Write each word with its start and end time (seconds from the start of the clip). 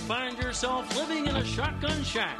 find 0.00 0.38
yourself 0.38 0.96
living 0.96 1.26
in 1.26 1.36
a 1.36 1.44
shotgun 1.44 2.02
shack. 2.02 2.38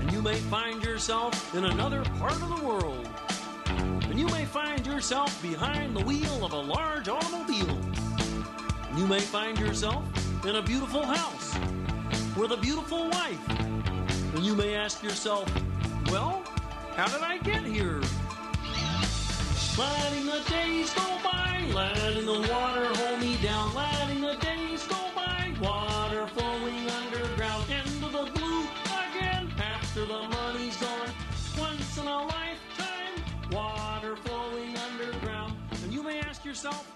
And 0.00 0.10
you 0.12 0.22
may 0.22 0.36
find 0.36 0.82
yourself 0.82 1.54
in 1.54 1.64
another 1.64 2.02
part 2.18 2.32
of 2.32 2.48
the 2.48 2.66
world. 2.66 3.08
And 3.66 4.18
you 4.18 4.26
may 4.28 4.44
find 4.44 4.86
yourself 4.86 5.40
behind 5.42 5.96
the 5.96 6.04
wheel 6.04 6.44
of 6.44 6.52
a 6.52 6.60
large 6.60 7.08
automobile. 7.08 7.78
And 8.88 8.98
you 8.98 9.06
may 9.06 9.20
find 9.20 9.58
yourself 9.58 10.02
in 10.44 10.56
a 10.56 10.62
beautiful 10.62 11.04
house 11.04 11.54
with 12.36 12.52
a 12.52 12.56
beautiful 12.56 13.10
wife. 13.10 13.50
And 14.34 14.44
you 14.44 14.54
may 14.54 14.74
ask 14.74 15.02
yourself, 15.02 15.52
well, 16.10 16.42
how 16.94 17.06
did 17.08 17.22
I 17.22 17.38
get 17.38 17.62
here? 17.62 18.00
Letting 19.78 20.26
the 20.26 20.42
days 20.48 20.92
go 20.94 21.18
by, 21.22 21.62
letting 21.72 22.26
the 22.26 22.48
water 22.52 22.86
hold 22.94 23.20
me 23.20 23.36
down, 23.42 23.74
yourself, 36.58 36.92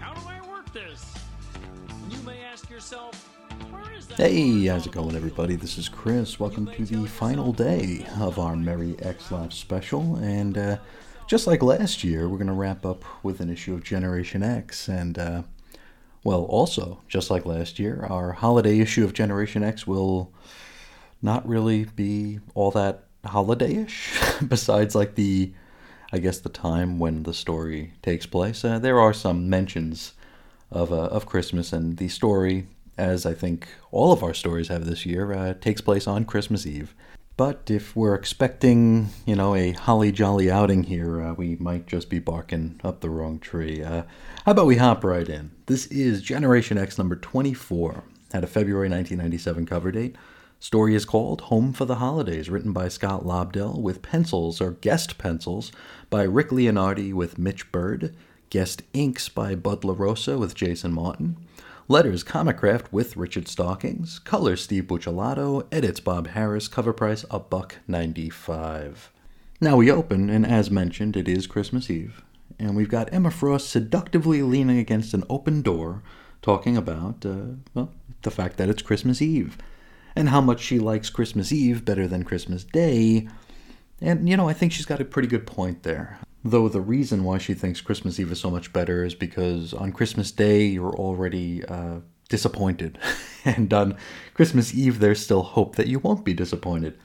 how 0.00 0.12
do 0.14 0.20
I 0.28 0.40
work 0.50 0.72
this? 0.72 1.14
You 2.10 2.18
may 2.22 2.42
ask 2.42 2.68
yourself, 2.68 3.14
where 3.70 3.92
is 3.96 4.08
that? 4.08 4.16
Hey, 4.16 4.66
how's 4.66 4.84
it 4.84 4.90
going, 4.90 5.14
everybody? 5.14 5.54
This 5.54 5.78
is 5.78 5.88
Chris. 5.88 6.40
Welcome 6.40 6.66
to 6.72 6.84
the 6.84 7.06
final 7.06 7.52
day 7.52 8.04
of 8.18 8.40
our 8.40 8.56
Merry 8.56 8.96
X 8.98 9.30
Lapsed 9.30 9.60
special. 9.60 10.16
And 10.16 10.58
uh, 10.58 10.78
just 11.28 11.46
like 11.46 11.62
last 11.62 12.02
year, 12.02 12.28
we're 12.28 12.36
going 12.36 12.48
to 12.48 12.52
wrap 12.52 12.84
up 12.84 13.04
with 13.22 13.38
an 13.38 13.48
issue 13.48 13.74
of 13.74 13.84
Generation 13.84 14.42
X. 14.42 14.88
And, 14.88 15.16
uh, 15.20 15.42
well, 16.24 16.42
also, 16.42 17.00
just 17.06 17.30
like 17.30 17.46
last 17.46 17.78
year, 17.78 18.04
our 18.10 18.32
holiday 18.32 18.80
issue 18.80 19.04
of 19.04 19.12
Generation 19.12 19.62
X 19.62 19.86
will 19.86 20.32
not 21.22 21.46
really 21.48 21.84
be 21.84 22.40
all 22.56 22.72
that 22.72 23.04
holiday 23.24 23.84
ish, 23.84 24.18
besides, 24.48 24.96
like, 24.96 25.14
the, 25.14 25.52
I 26.12 26.18
guess, 26.18 26.38
the 26.38 26.48
time 26.48 26.98
when 26.98 27.24
the 27.24 27.34
story 27.34 27.92
takes 28.02 28.26
place. 28.26 28.64
Uh, 28.64 28.78
there 28.78 29.00
are 29.00 29.12
some 29.12 29.50
mentions 29.50 30.14
of, 30.70 30.92
uh, 30.92 30.96
of 30.96 31.26
Christmas, 31.26 31.72
and 31.72 31.96
the 31.96 32.08
story 32.08 32.66
as 32.98 33.26
I 33.26 33.34
think 33.34 33.68
all 33.90 34.12
of 34.12 34.22
our 34.22 34.34
stories 34.34 34.68
have 34.68 34.86
this 34.86 35.04
year, 35.04 35.32
uh, 35.32 35.54
takes 35.54 35.80
place 35.80 36.06
on 36.06 36.24
Christmas 36.24 36.66
Eve. 36.66 36.94
But 37.36 37.70
if 37.70 37.94
we're 37.94 38.14
expecting, 38.14 39.10
you 39.26 39.36
know, 39.36 39.54
a 39.54 39.72
holly 39.72 40.10
jolly 40.10 40.50
outing 40.50 40.84
here, 40.84 41.20
uh, 41.20 41.34
we 41.34 41.56
might 41.56 41.86
just 41.86 42.08
be 42.08 42.18
barking 42.18 42.80
up 42.82 43.00
the 43.00 43.10
wrong 43.10 43.38
tree. 43.38 43.82
Uh, 43.82 44.04
how 44.46 44.52
about 44.52 44.66
we 44.66 44.76
hop 44.76 45.04
right 45.04 45.28
in? 45.28 45.50
This 45.66 45.86
is 45.88 46.22
Generation 46.22 46.78
X 46.78 46.96
number 46.96 47.16
24, 47.16 48.04
had 48.32 48.44
a 48.44 48.46
February 48.46 48.88
1997 48.88 49.66
cover 49.66 49.92
date. 49.92 50.16
Story 50.66 50.96
is 50.96 51.04
called 51.04 51.42
Home 51.42 51.72
for 51.72 51.84
the 51.84 51.94
Holidays, 51.94 52.50
written 52.50 52.72
by 52.72 52.88
Scott 52.88 53.24
Lobdell, 53.24 53.80
with 53.80 54.02
pencils 54.02 54.60
or 54.60 54.72
guest 54.72 55.16
pencils 55.16 55.70
by 56.10 56.24
Rick 56.24 56.48
Leonardi 56.48 57.14
with 57.14 57.38
Mitch 57.38 57.70
Byrd, 57.70 58.16
guest 58.50 58.82
inks 58.92 59.28
by 59.28 59.54
Bud 59.54 59.82
LaRosa 59.82 60.36
with 60.36 60.56
Jason 60.56 60.92
Martin. 60.92 61.36
Letters 61.86 62.24
Comicraft 62.24 62.86
with 62.90 63.16
Richard 63.16 63.46
Starkings, 63.46 64.18
Colors 64.18 64.60
Steve 64.60 64.88
Buccellato. 64.88 65.64
Edits 65.70 66.00
Bob 66.00 66.30
Harris. 66.30 66.66
Cover 66.66 66.92
price 66.92 67.24
a 67.30 67.38
buck 67.38 67.76
ninety 67.86 68.28
five. 68.28 69.12
Now 69.60 69.76
we 69.76 69.88
open, 69.88 70.28
and 70.28 70.44
as 70.44 70.68
mentioned, 70.68 71.16
it 71.16 71.28
is 71.28 71.46
Christmas 71.46 71.88
Eve, 71.88 72.24
and 72.58 72.74
we've 72.74 72.88
got 72.88 73.12
Emma 73.12 73.30
Frost 73.30 73.70
seductively 73.70 74.42
leaning 74.42 74.78
against 74.78 75.14
an 75.14 75.22
open 75.30 75.62
door, 75.62 76.02
talking 76.42 76.76
about 76.76 77.24
uh, 77.24 77.54
well 77.72 77.92
the 78.22 78.32
fact 78.32 78.56
that 78.56 78.68
it's 78.68 78.82
Christmas 78.82 79.22
Eve, 79.22 79.56
and 80.16 80.30
how 80.30 80.40
much 80.40 80.60
she 80.60 80.78
likes 80.78 81.10
Christmas 81.10 81.52
Eve 81.52 81.84
better 81.84 82.08
than 82.08 82.24
Christmas 82.24 82.64
Day. 82.64 83.28
And 84.00 84.28
you 84.28 84.36
know, 84.36 84.48
I 84.48 84.54
think 84.54 84.72
she's 84.72 84.86
got 84.86 85.00
a 85.00 85.04
pretty 85.04 85.28
good 85.28 85.46
point 85.46 85.82
there. 85.82 86.18
Though 86.42 86.68
the 86.68 86.80
reason 86.80 87.24
why 87.24 87.38
she 87.38 87.54
thinks 87.54 87.80
Christmas 87.80 88.18
Eve 88.18 88.32
is 88.32 88.40
so 88.40 88.50
much 88.50 88.72
better 88.72 89.04
is 89.04 89.14
because 89.14 89.74
on 89.74 89.92
Christmas 89.92 90.32
Day 90.32 90.64
you're 90.64 90.94
already 90.94 91.64
uh, 91.64 92.00
disappointed, 92.28 92.98
and 93.44 93.72
on 93.72 93.96
Christmas 94.34 94.74
Eve 94.74 95.00
there's 95.00 95.22
still 95.22 95.42
hope 95.42 95.76
that 95.76 95.86
you 95.86 95.98
won't 95.98 96.24
be 96.24 96.34
disappointed. 96.34 96.98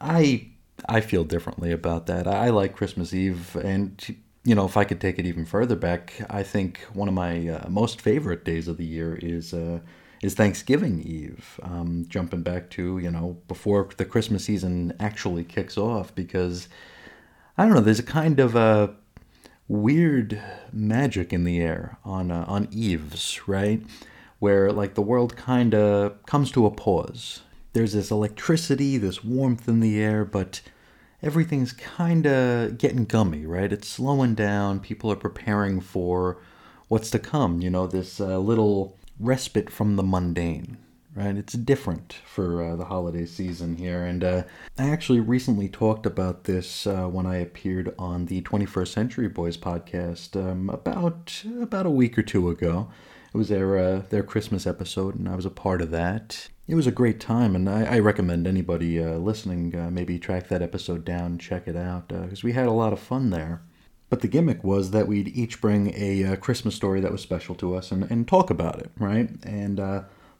I 0.00 0.48
I 0.88 1.00
feel 1.00 1.24
differently 1.24 1.72
about 1.72 2.06
that. 2.06 2.26
I 2.26 2.50
like 2.50 2.74
Christmas 2.74 3.14
Eve, 3.14 3.54
and 3.56 4.16
you 4.44 4.54
know 4.54 4.64
if 4.64 4.76
I 4.76 4.84
could 4.84 5.00
take 5.00 5.18
it 5.18 5.26
even 5.26 5.44
further 5.44 5.76
back, 5.76 6.14
I 6.28 6.42
think 6.42 6.80
one 6.94 7.06
of 7.06 7.14
my 7.14 7.48
uh, 7.48 7.68
most 7.68 8.00
favorite 8.00 8.44
days 8.44 8.66
of 8.66 8.76
the 8.76 8.86
year 8.86 9.14
is. 9.14 9.54
Uh, 9.54 9.80
is 10.22 10.34
Thanksgiving 10.34 11.00
Eve, 11.00 11.58
um, 11.62 12.04
jumping 12.08 12.42
back 12.42 12.68
to, 12.70 12.98
you 12.98 13.10
know, 13.10 13.38
before 13.48 13.88
the 13.96 14.04
Christmas 14.04 14.44
season 14.44 14.94
actually 15.00 15.44
kicks 15.44 15.78
off, 15.78 16.14
because 16.14 16.68
I 17.56 17.64
don't 17.64 17.74
know. 17.74 17.80
There's 17.80 17.98
a 17.98 18.04
kind 18.04 18.38
of 18.40 18.54
a 18.54 18.94
weird 19.68 20.40
magic 20.72 21.32
in 21.32 21.44
the 21.44 21.60
air 21.60 21.96
on 22.04 22.30
uh, 22.30 22.44
on 22.48 22.68
eves, 22.70 23.40
right? 23.46 23.82
Where 24.38 24.72
like 24.72 24.94
the 24.94 25.02
world 25.02 25.36
kind 25.36 25.74
of 25.74 26.24
comes 26.26 26.50
to 26.52 26.66
a 26.66 26.70
pause. 26.70 27.42
There's 27.72 27.92
this 27.92 28.10
electricity, 28.10 28.98
this 28.98 29.22
warmth 29.22 29.68
in 29.68 29.80
the 29.80 30.00
air, 30.00 30.24
but 30.24 30.60
everything's 31.22 31.72
kind 31.72 32.26
of 32.26 32.78
getting 32.78 33.04
gummy, 33.04 33.46
right? 33.46 33.72
It's 33.72 33.88
slowing 33.88 34.34
down. 34.34 34.80
People 34.80 35.12
are 35.12 35.16
preparing 35.16 35.80
for 35.80 36.38
what's 36.88 37.10
to 37.10 37.18
come. 37.18 37.60
You 37.60 37.70
know, 37.70 37.86
this 37.86 38.20
uh, 38.20 38.38
little 38.38 38.96
respite 39.20 39.70
from 39.70 39.96
the 39.96 40.02
mundane 40.02 40.78
right? 41.14 41.36
It's 41.36 41.54
different 41.54 42.16
for 42.24 42.62
uh, 42.62 42.76
the 42.76 42.86
holiday 42.86 43.26
season 43.26 43.76
here. 43.76 44.04
And 44.04 44.22
uh, 44.22 44.42
I 44.78 44.90
actually 44.90 45.20
recently 45.20 45.68
talked 45.68 46.06
about 46.06 46.44
this 46.44 46.86
uh, 46.86 47.06
when 47.06 47.26
I 47.26 47.36
appeared 47.36 47.94
on 47.98 48.26
the 48.26 48.42
21st 48.42 48.88
Century 48.88 49.28
Boys 49.28 49.56
podcast 49.56 50.36
um, 50.36 50.70
about 50.70 51.42
about 51.60 51.86
a 51.86 51.90
week 51.90 52.18
or 52.18 52.22
two 52.22 52.48
ago. 52.50 52.90
It 53.32 53.36
was 53.36 53.48
their 53.48 53.78
uh, 53.78 54.02
their 54.10 54.22
Christmas 54.22 54.66
episode, 54.66 55.14
and 55.16 55.28
I 55.28 55.36
was 55.36 55.46
a 55.46 55.50
part 55.50 55.80
of 55.80 55.90
that. 55.92 56.48
It 56.66 56.74
was 56.74 56.86
a 56.86 56.92
great 56.92 57.18
time, 57.18 57.56
and 57.56 57.68
I, 57.68 57.96
I 57.96 57.98
recommend 57.98 58.46
anybody 58.46 59.02
uh, 59.02 59.14
listening 59.14 59.74
uh, 59.74 59.90
maybe 59.90 60.18
track 60.18 60.48
that 60.48 60.62
episode 60.62 61.04
down, 61.04 61.38
check 61.38 61.66
it 61.66 61.76
out, 61.76 62.08
because 62.08 62.44
we 62.44 62.52
had 62.52 62.66
a 62.66 62.72
lot 62.72 62.92
of 62.92 63.00
fun 63.00 63.30
there. 63.30 63.62
But 64.10 64.20
the 64.20 64.28
gimmick 64.28 64.62
was 64.62 64.90
that 64.90 65.08
we'd 65.08 65.28
each 65.28 65.60
bring 65.60 65.94
a 65.94 66.36
Christmas 66.36 66.74
story 66.74 67.00
that 67.00 67.12
was 67.12 67.22
special 67.22 67.54
to 67.54 67.74
us 67.74 67.90
and, 67.90 68.04
and 68.10 68.28
talk 68.28 68.50
about 68.50 68.80
it, 68.80 68.90
right? 68.98 69.30
And 69.44 69.80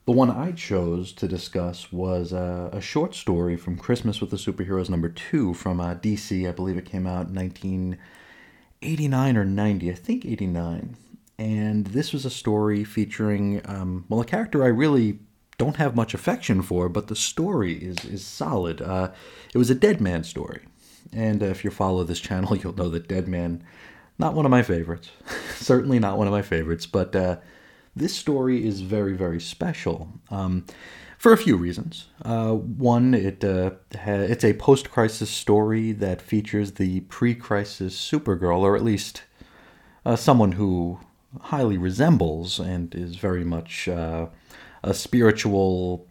the 0.05 0.11
one 0.11 0.29
I 0.31 0.51
chose 0.51 1.13
to 1.13 1.27
discuss 1.27 1.91
was 1.91 2.33
uh, 2.33 2.69
a 2.73 2.81
short 2.81 3.13
story 3.13 3.55
from 3.55 3.77
Christmas 3.77 4.19
with 4.19 4.31
the 4.31 4.37
Superheroes 4.37 4.89
number 4.89 5.09
two 5.09 5.53
from 5.53 5.79
uh, 5.79 5.93
DC. 5.95 6.49
I 6.49 6.51
believe 6.51 6.77
it 6.77 6.85
came 6.85 7.05
out 7.05 7.27
in 7.27 7.35
1989 7.35 9.37
or 9.37 9.45
90, 9.45 9.91
I 9.91 9.93
think 9.93 10.25
89. 10.25 10.97
And 11.37 11.85
this 11.87 12.13
was 12.13 12.25
a 12.25 12.31
story 12.31 12.83
featuring, 12.83 13.61
um, 13.65 14.05
well, 14.09 14.21
a 14.21 14.25
character 14.25 14.63
I 14.63 14.67
really 14.67 15.19
don't 15.57 15.77
have 15.77 15.95
much 15.95 16.13
affection 16.15 16.63
for, 16.63 16.89
but 16.89 17.07
the 17.07 17.15
story 17.15 17.73
is, 17.73 18.03
is 18.03 18.25
solid. 18.25 18.81
Uh, 18.81 19.11
it 19.53 19.59
was 19.59 19.69
a 19.69 19.75
Deadman 19.75 20.23
story. 20.23 20.61
And 21.13 21.41
if 21.43 21.63
you 21.63 21.71
follow 21.71 22.03
this 22.03 22.19
channel, 22.19 22.55
you'll 22.57 22.75
know 22.75 22.89
that 22.89 23.07
Deadman, 23.07 23.63
not 24.17 24.33
one 24.33 24.45
of 24.45 24.51
my 24.51 24.63
favorites. 24.63 25.11
Certainly 25.55 25.99
not 25.99 26.17
one 26.17 26.27
of 26.27 26.33
my 26.33 26.41
favorites, 26.41 26.85
but 26.85 27.15
uh, 27.15 27.37
this 27.95 28.15
story 28.15 28.65
is 28.65 28.81
very, 28.81 29.13
very 29.13 29.39
special 29.39 30.09
um, 30.29 30.65
for 31.17 31.33
a 31.33 31.37
few 31.37 31.57
reasons. 31.57 32.07
Uh, 32.23 32.53
one, 32.53 33.13
it 33.13 33.43
uh, 33.43 33.71
ha- 33.93 34.11
it's 34.11 34.43
a 34.43 34.53
post-crisis 34.53 35.29
story 35.29 35.91
that 35.91 36.21
features 36.21 36.73
the 36.73 37.01
pre-crisis 37.01 37.95
Supergirl, 37.95 38.59
or 38.59 38.75
at 38.75 38.83
least 38.83 39.23
uh, 40.05 40.15
someone 40.15 40.53
who 40.53 40.99
highly 41.39 41.77
resembles 41.77 42.59
and 42.59 42.93
is 42.93 43.15
very 43.15 43.43
much 43.43 43.87
uh, 43.87 44.27
a 44.83 44.93
spiritual 44.93 46.07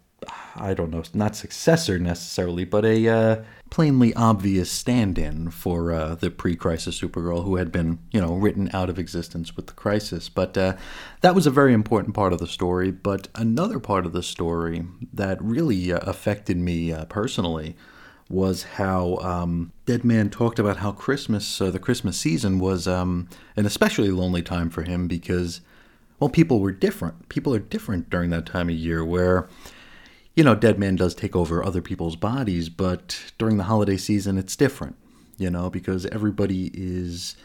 I 0.56 0.74
don't 0.74 0.90
know, 0.90 1.02
not 1.14 1.36
successor 1.36 1.98
necessarily, 1.98 2.64
but 2.64 2.84
a 2.84 3.08
uh, 3.08 3.44
plainly 3.70 4.12
obvious 4.14 4.70
stand 4.70 5.18
in 5.18 5.50
for 5.50 5.92
uh, 5.92 6.14
the 6.14 6.30
pre 6.30 6.56
crisis 6.56 7.00
Supergirl 7.00 7.44
who 7.44 7.56
had 7.56 7.72
been, 7.72 7.98
you 8.10 8.20
know, 8.20 8.34
written 8.34 8.68
out 8.72 8.90
of 8.90 8.98
existence 8.98 9.56
with 9.56 9.68
the 9.68 9.72
crisis. 9.72 10.28
But 10.28 10.58
uh, 10.58 10.76
that 11.22 11.34
was 11.34 11.46
a 11.46 11.50
very 11.50 11.72
important 11.72 12.14
part 12.14 12.32
of 12.32 12.38
the 12.38 12.46
story. 12.46 12.90
But 12.90 13.28
another 13.34 13.78
part 13.78 14.04
of 14.04 14.12
the 14.12 14.22
story 14.22 14.84
that 15.12 15.42
really 15.42 15.92
uh, 15.92 15.98
affected 16.02 16.56
me 16.56 16.92
uh, 16.92 17.06
personally 17.06 17.76
was 18.28 18.62
how 18.62 19.16
um, 19.16 19.72
Deadman 19.86 20.30
talked 20.30 20.58
about 20.58 20.78
how 20.78 20.92
Christmas, 20.92 21.60
uh, 21.60 21.70
the 21.70 21.80
Christmas 21.80 22.16
season, 22.16 22.58
was 22.60 22.86
um, 22.86 23.28
an 23.56 23.66
especially 23.66 24.10
lonely 24.10 24.42
time 24.42 24.70
for 24.70 24.82
him 24.82 25.08
because, 25.08 25.60
well, 26.20 26.30
people 26.30 26.60
were 26.60 26.70
different. 26.70 27.28
People 27.28 27.52
are 27.54 27.58
different 27.58 28.08
during 28.08 28.30
that 28.30 28.46
time 28.46 28.68
of 28.68 28.76
year 28.76 29.04
where 29.04 29.48
you 30.34 30.44
know, 30.44 30.54
Deadman 30.54 30.96
does 30.96 31.14
take 31.14 31.34
over 31.34 31.64
other 31.64 31.82
people's 31.82 32.16
bodies, 32.16 32.68
but 32.68 33.32
during 33.38 33.56
the 33.56 33.64
holiday 33.64 33.96
season, 33.96 34.38
it's 34.38 34.56
different, 34.56 34.96
you 35.38 35.50
know, 35.50 35.70
because 35.70 36.06
everybody 36.06 36.70
is 36.72 37.36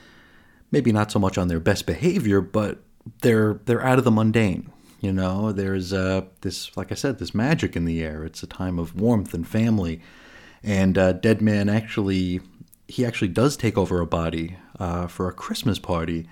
maybe 0.72 0.92
not 0.92 1.12
so 1.12 1.20
much 1.20 1.38
on 1.38 1.48
their 1.48 1.60
best 1.60 1.86
behavior, 1.86 2.42
but 2.42 2.80
they're 3.22 3.60
they're 3.66 3.84
out 3.84 3.98
of 3.98 4.04
the 4.04 4.12
mundane. 4.12 4.72
You 5.02 5.14
know, 5.14 5.52
there's 5.52 5.94
uh, 5.94 6.22
this, 6.42 6.76
like 6.76 6.92
I 6.92 6.96
said, 6.96 7.20
this 7.20 7.36
magic 7.36 7.76
in 7.76 7.86
the 7.86 8.04
air. 8.04 8.24
It's 8.24 8.42
a 8.42 8.48
time 8.48 8.80
of 8.80 9.00
warmth 9.00 9.34
and 9.34 9.48
family. 9.48 10.02
And 10.64 10.98
uh, 10.98 11.14
Deadman 11.14 11.70
actually, 11.70 12.42
he 12.88 13.06
actually 13.06 13.28
does 13.28 13.56
take 13.56 13.78
over 13.78 14.00
a 14.00 14.08
body 14.08 14.58
uh, 14.80 15.06
for 15.06 15.28
a 15.28 15.34
Christmas 15.34 15.78
party. 15.78 16.28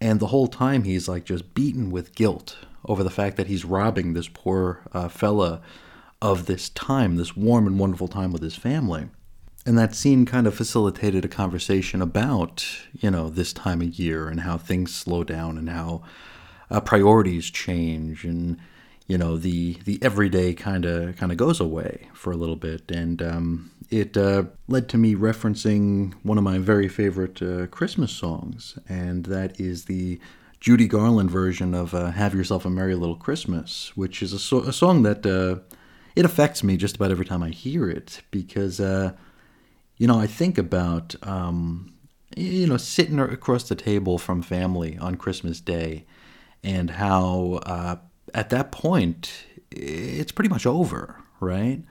And 0.00 0.18
the 0.18 0.28
whole 0.28 0.48
time 0.48 0.82
he's 0.82 1.08
like 1.08 1.24
just 1.24 1.54
beaten 1.54 1.90
with 1.90 2.14
guilt 2.14 2.56
over 2.84 3.02
the 3.02 3.10
fact 3.10 3.36
that 3.36 3.46
he's 3.46 3.64
robbing 3.64 4.14
this 4.14 4.28
poor 4.28 4.82
uh, 4.92 5.08
fella 5.08 5.60
of 6.22 6.46
this 6.46 6.68
time, 6.70 7.16
this 7.16 7.36
warm 7.36 7.66
and 7.66 7.78
wonderful 7.78 8.08
time 8.08 8.32
with 8.32 8.42
his 8.42 8.56
family. 8.56 9.08
And 9.66 9.78
that 9.78 9.94
scene 9.94 10.24
kind 10.24 10.46
of 10.46 10.54
facilitated 10.54 11.24
a 11.24 11.28
conversation 11.28 12.00
about, 12.00 12.66
you 12.92 13.10
know, 13.10 13.28
this 13.28 13.52
time 13.52 13.82
of 13.82 13.98
year 13.98 14.28
and 14.28 14.40
how 14.40 14.56
things 14.56 14.94
slow 14.94 15.22
down 15.22 15.58
and 15.58 15.68
how 15.68 16.02
uh, 16.70 16.80
priorities 16.80 17.50
change 17.50 18.24
and 18.24 18.58
you 19.06 19.18
know 19.18 19.36
the 19.36 19.74
the 19.86 19.98
everyday 20.02 20.54
kind 20.54 20.84
of 20.84 21.16
kind 21.16 21.32
of 21.32 21.38
goes 21.38 21.58
away 21.58 22.08
for 22.14 22.30
a 22.30 22.36
little 22.36 22.54
bit 22.54 22.88
and 22.92 23.20
um, 23.20 23.70
it 23.90 24.16
uh, 24.16 24.44
led 24.68 24.88
to 24.88 24.96
me 24.96 25.16
referencing 25.16 26.14
one 26.22 26.38
of 26.38 26.44
my 26.44 26.58
very 26.58 26.86
favorite 26.86 27.42
uh, 27.42 27.66
Christmas 27.66 28.12
songs 28.12 28.78
and 28.88 29.26
that 29.26 29.58
is 29.58 29.86
the 29.86 30.20
Judy 30.60 30.86
Garland 30.86 31.30
version 31.30 31.74
of 31.74 31.94
uh, 31.94 32.10
"Have 32.10 32.34
Yourself 32.34 32.66
a 32.66 32.70
Merry 32.70 32.94
Little 32.94 33.16
Christmas," 33.16 33.92
which 33.96 34.22
is 34.22 34.32
a, 34.34 34.38
so- 34.38 34.60
a 34.60 34.72
song 34.72 35.02
that 35.04 35.24
uh, 35.24 35.60
it 36.14 36.26
affects 36.26 36.62
me 36.62 36.76
just 36.76 36.96
about 36.96 37.10
every 37.10 37.24
time 37.24 37.42
I 37.42 37.48
hear 37.48 37.88
it 37.88 38.20
because 38.30 38.78
uh, 38.78 39.12
you 39.96 40.06
know 40.06 40.18
I 40.18 40.26
think 40.26 40.58
about 40.58 41.14
um, 41.22 41.94
you 42.36 42.66
know 42.66 42.76
sitting 42.76 43.18
across 43.18 43.68
the 43.68 43.74
table 43.74 44.18
from 44.18 44.42
family 44.42 44.98
on 44.98 45.14
Christmas 45.16 45.60
Day 45.60 46.04
and 46.62 46.90
how 46.90 47.60
uh, 47.64 47.96
at 48.34 48.50
that 48.50 48.70
point 48.70 49.46
it's 49.70 50.32
pretty 50.32 50.50
much 50.50 50.66
over, 50.66 51.16
right? 51.40 51.82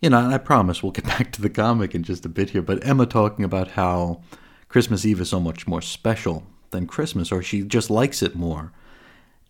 You 0.00 0.10
know, 0.10 0.30
I 0.30 0.38
promise 0.38 0.84
we'll 0.84 0.92
get 0.92 1.04
back 1.18 1.32
to 1.32 1.42
the 1.42 1.50
comic 1.50 1.96
in 1.96 2.04
just 2.04 2.24
a 2.24 2.28
bit 2.28 2.50
here, 2.50 2.62
but 2.62 2.86
Emma 2.86 3.06
talking 3.06 3.44
about 3.44 3.72
how 3.72 4.20
Christmas 4.68 5.04
Eve 5.04 5.20
is 5.20 5.30
so 5.30 5.40
much 5.40 5.66
more 5.66 5.82
special 5.82 6.44
than 6.70 6.86
Christmas, 6.86 7.32
or 7.32 7.42
she 7.42 7.62
just 7.62 7.90
likes 7.90 8.22
it 8.22 8.34
more. 8.34 8.72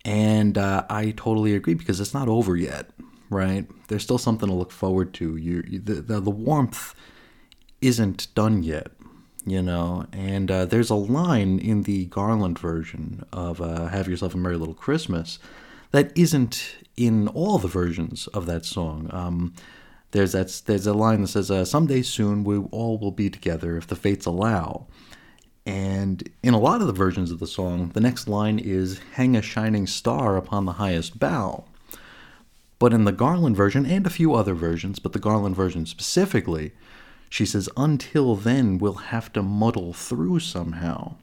And 0.05 0.57
uh, 0.57 0.85
I 0.89 1.11
totally 1.11 1.53
agree 1.55 1.73
because 1.73 1.99
it's 1.99 2.13
not 2.13 2.27
over 2.27 2.55
yet, 2.55 2.89
right? 3.29 3.67
There's 3.87 4.03
still 4.03 4.17
something 4.17 4.47
to 4.47 4.55
look 4.55 4.71
forward 4.71 5.13
to. 5.15 5.35
You, 5.35 5.61
the, 5.63 5.95
the, 5.95 6.19
the 6.19 6.31
warmth 6.31 6.95
isn't 7.81 8.33
done 8.35 8.63
yet 8.63 8.91
you 9.45 9.61
know. 9.61 10.05
And 10.11 10.49
uh, 10.51 10.65
there's 10.65 10.89
a 10.89 10.95
line 10.95 11.59
in 11.59 11.83
the 11.83 12.05
Garland 12.05 12.59
version 12.59 13.25
of 13.31 13.61
uh, 13.61 13.87
"Have 13.87 14.07
Yourself 14.07 14.33
a 14.33 14.37
Merry 14.37 14.57
Little 14.57 14.73
Christmas" 14.73 15.39
that 15.91 16.15
isn't 16.17 16.75
in 16.95 17.27
all 17.29 17.57
the 17.57 17.67
versions 17.67 18.27
of 18.27 18.45
that 18.45 18.65
song. 18.65 19.09
Um, 19.11 19.53
there's 20.11 20.33
that 20.33 20.61
there's 20.65 20.87
a 20.87 20.93
line 20.93 21.21
that 21.21 21.27
says, 21.29 21.51
uh, 21.51 21.65
"Someday 21.65 22.01
soon 22.01 22.43
we 22.43 22.57
all 22.57 22.97
will 22.97 23.11
be 23.11 23.29
together 23.29 23.77
if 23.77 23.87
the 23.87 23.95
fates 23.95 24.25
allow." 24.25 24.87
And 25.69 26.27
in 26.41 26.55
a 26.55 26.59
lot 26.59 26.81
of 26.81 26.87
the 26.87 26.93
versions 26.93 27.29
of 27.29 27.39
the 27.39 27.45
song, 27.45 27.91
the 27.93 28.01
next 28.01 28.27
line 28.27 28.57
is 28.57 28.99
"Hang 29.13 29.35
a 29.35 29.41
shining 29.41 29.85
star 29.85 30.35
upon 30.35 30.65
the 30.65 30.73
highest 30.73 31.19
bough." 31.19 31.65
But 32.79 32.91
in 32.91 33.03
the 33.03 33.11
Garland 33.11 33.55
version 33.55 33.85
and 33.85 34.07
a 34.07 34.09
few 34.09 34.33
other 34.33 34.55
versions, 34.55 34.97
but 34.97 35.13
the 35.13 35.19
Garland 35.19 35.55
version 35.55 35.85
specifically, 35.85 36.71
she 37.29 37.45
says, 37.45 37.69
until 37.77 38.35
then, 38.35 38.79
we'll 38.79 38.93
have 38.93 39.31
to 39.33 39.43
muddle 39.43 39.93
through 39.93 40.39
somehow. 40.39 41.17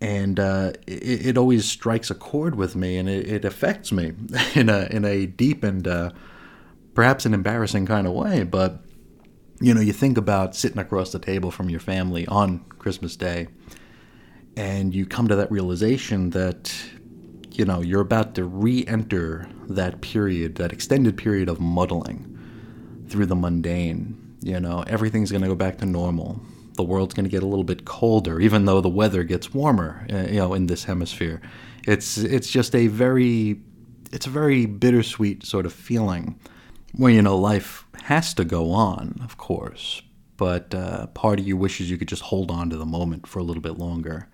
And 0.00 0.40
uh, 0.40 0.72
it, 0.88 1.26
it, 1.26 1.38
always 1.38 1.64
strikes 1.64 2.10
a 2.10 2.16
chord 2.16 2.56
with 2.56 2.74
me, 2.74 2.96
and 2.96 3.08
it, 3.08 3.28
it 3.28 3.44
affects 3.44 3.92
me 3.92 4.14
in 4.56 4.68
a 4.68 4.88
in 4.90 5.04
a 5.04 5.26
deep 5.26 5.62
and 5.62 5.86
uh, 5.86 6.10
perhaps 6.94 7.26
an 7.26 7.34
embarrassing 7.34 7.86
kind 7.86 8.08
of 8.08 8.12
way. 8.12 8.42
But 8.42 8.80
you 9.62 9.74
know, 9.74 9.80
you 9.80 9.92
think 9.92 10.18
about 10.18 10.54
sitting 10.54 10.78
across 10.78 11.12
the 11.12 11.18
table 11.18 11.50
from 11.50 11.70
your 11.70 11.80
family 11.80 12.26
on 12.26 12.60
Christmas 12.78 13.16
Day, 13.16 13.48
and 14.56 14.94
you 14.94 15.06
come 15.06 15.28
to 15.28 15.36
that 15.36 15.50
realization 15.50 16.30
that 16.30 16.74
you 17.52 17.64
know 17.64 17.80
you're 17.80 18.00
about 18.00 18.34
to 18.34 18.44
re-enter 18.44 19.48
that 19.68 20.00
period, 20.00 20.56
that 20.56 20.72
extended 20.72 21.16
period 21.16 21.48
of 21.48 21.60
muddling 21.60 22.28
through 23.08 23.26
the 23.26 23.36
mundane 23.36 24.22
you 24.42 24.58
know, 24.58 24.84
everything's 24.86 25.30
going 25.30 25.42
to 25.42 25.48
go 25.48 25.54
back 25.54 25.78
to 25.78 25.86
normal. 25.86 26.40
The 26.74 26.82
world's 26.82 27.14
going 27.14 27.24
to 27.24 27.30
get 27.30 27.42
a 27.42 27.46
little 27.46 27.64
bit 27.64 27.84
colder, 27.84 28.40
even 28.40 28.64
though 28.64 28.80
the 28.80 28.88
weather 28.88 29.22
gets 29.22 29.54
warmer. 29.54 30.06
Uh, 30.12 30.26
you 30.28 30.38
know, 30.38 30.54
in 30.54 30.66
this 30.66 30.84
hemisphere, 30.84 31.40
it's 31.86 32.18
it's 32.18 32.50
just 32.50 32.74
a 32.74 32.88
very 32.88 33.60
it's 34.10 34.26
a 34.26 34.30
very 34.30 34.66
bittersweet 34.66 35.44
sort 35.44 35.64
of 35.64 35.72
feeling. 35.72 36.38
Where 36.94 37.12
you 37.12 37.22
know 37.22 37.38
life 37.38 37.86
has 38.04 38.34
to 38.34 38.44
go 38.44 38.70
on, 38.70 39.20
of 39.24 39.38
course, 39.38 40.02
but 40.36 40.74
uh, 40.74 41.06
part 41.08 41.40
of 41.40 41.46
you 41.46 41.56
wishes 41.56 41.90
you 41.90 41.96
could 41.96 42.08
just 42.08 42.22
hold 42.22 42.50
on 42.50 42.68
to 42.70 42.76
the 42.76 42.86
moment 42.86 43.26
for 43.26 43.38
a 43.38 43.42
little 43.42 43.62
bit 43.62 43.78
longer. 43.78 44.28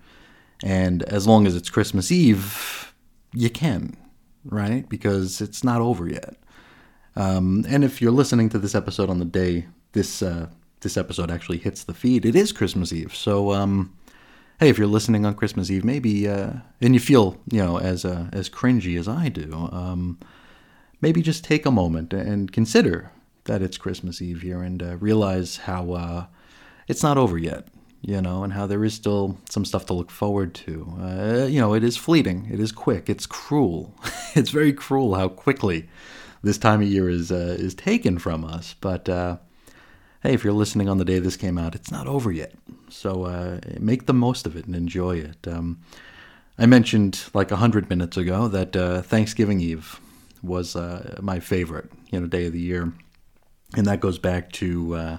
And 0.63 1.03
as 1.03 1.25
long 1.25 1.47
as 1.47 1.55
it's 1.55 1.69
Christmas 1.69 2.11
Eve, 2.11 2.93
you 3.33 3.49
can, 3.49 3.95
right? 4.43 4.87
Because 4.89 5.39
it's 5.39 5.63
not 5.63 5.81
over 5.81 6.07
yet. 6.07 6.35
Um, 7.15 7.65
and 7.67 7.83
if 7.83 8.01
you're 8.01 8.11
listening 8.11 8.49
to 8.49 8.59
this 8.59 8.75
episode 8.75 9.09
on 9.09 9.19
the 9.19 9.25
day 9.25 9.67
this 9.91 10.21
uh, 10.21 10.47
this 10.81 10.97
episode 10.97 11.29
actually 11.29 11.57
hits 11.57 11.83
the 11.83 11.93
feed, 11.93 12.25
it 12.25 12.35
is 12.35 12.51
Christmas 12.51 12.93
Eve. 12.93 13.13
So, 13.13 13.51
um, 13.51 13.93
hey, 14.59 14.69
if 14.69 14.77
you're 14.77 14.87
listening 14.87 15.25
on 15.25 15.35
Christmas 15.35 15.69
Eve, 15.69 15.83
maybe 15.83 16.27
uh, 16.27 16.53
and 16.81 16.93
you 16.93 16.99
feel 16.99 17.37
you 17.51 17.63
know 17.63 17.79
as 17.79 18.05
uh, 18.05 18.29
as 18.31 18.49
cringy 18.49 18.97
as 18.99 19.07
I 19.07 19.29
do, 19.29 19.69
um, 19.71 20.19
maybe 21.01 21.21
just 21.21 21.43
take 21.43 21.65
a 21.65 21.71
moment 21.71 22.13
and 22.13 22.51
consider 22.51 23.11
that 23.45 23.61
it's 23.61 23.77
Christmas 23.77 24.21
Eve 24.21 24.41
here 24.41 24.61
and 24.61 24.81
uh, 24.81 24.97
realize 24.97 25.57
how 25.57 25.93
uh, 25.93 26.25
it's 26.87 27.03
not 27.03 27.17
over 27.17 27.37
yet. 27.37 27.67
You 28.01 28.21
know, 28.21 28.45
and 28.45 28.53
how 28.53 28.65
there 28.65 28.85
is 28.85 28.93
still 28.93 29.37
some 29.49 29.65
stuff 29.65 29.85
to 29.87 29.93
look 29.93 30.09
forward 30.09 30.53
to. 30.53 30.93
Uh, 31.01 31.47
you 31.49 31.59
know, 31.59 31.73
it 31.73 31.83
is 31.83 31.97
fleeting, 31.97 32.47
it 32.49 32.57
is 32.57 32.71
quick, 32.71 33.09
it's 33.09 33.25
cruel. 33.25 33.93
it's 34.35 34.51
very 34.51 34.71
cruel 34.71 35.15
how 35.15 35.27
quickly 35.27 35.89
this 36.41 36.57
time 36.57 36.81
of 36.81 36.87
year 36.87 37.09
is 37.09 37.29
uh, 37.29 37.57
is 37.59 37.75
taken 37.75 38.17
from 38.17 38.45
us. 38.45 38.73
But 38.79 39.09
hey, 40.21 40.33
if 40.33 40.43
you're 40.43 40.53
listening 40.53 40.89
on 40.89 40.97
the 40.97 41.05
day 41.05 41.19
this 41.19 41.37
came 41.37 41.57
out, 41.57 41.75
it's 41.75 41.91
not 41.91 42.07
over 42.07 42.31
yet. 42.31 42.53
So 42.89 43.23
uh, 43.23 43.59
make 43.79 44.05
the 44.05 44.13
most 44.13 44.45
of 44.45 44.55
it 44.55 44.65
and 44.65 44.75
enjoy 44.75 45.17
it. 45.17 45.47
Um, 45.47 45.79
I 46.57 46.65
mentioned 46.65 47.23
like 47.33 47.51
a 47.51 47.57
hundred 47.57 47.89
minutes 47.89 48.17
ago 48.17 48.47
that 48.49 48.75
uh, 48.75 49.01
Thanksgiving 49.01 49.61
Eve 49.61 49.99
was 50.41 50.75
uh, 50.75 51.19
my 51.21 51.39
favorite, 51.39 51.91
you 52.11 52.19
know, 52.19 52.27
day 52.27 52.45
of 52.45 52.53
the 52.53 52.59
year, 52.59 52.93
and 53.75 53.85
that 53.85 53.99
goes 53.99 54.19
back 54.19 54.51
to 54.53 54.95
uh, 54.95 55.17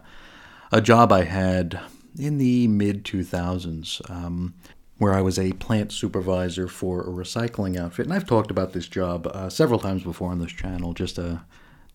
a 0.73 0.81
job 0.81 1.13
I 1.13 1.25
had 1.25 1.81
in 2.19 2.39
the 2.39 2.69
mid 2.69 3.05
2000s. 3.05 4.11
Um, 4.11 4.55
where 5.01 5.15
I 5.15 5.23
was 5.23 5.39
a 5.39 5.55
plant 5.55 5.93
supervisor 5.93 6.69
for 6.69 7.01
a 7.01 7.07
recycling 7.07 7.79
outfit. 7.79 8.05
And 8.05 8.13
I've 8.13 8.27
talked 8.27 8.51
about 8.51 8.75
this 8.75 8.87
job 8.87 9.27
uh, 9.29 9.49
several 9.49 9.79
times 9.79 10.03
before 10.03 10.31
on 10.31 10.41
this 10.41 10.53
channel, 10.53 10.93
just 10.93 11.17
a 11.17 11.43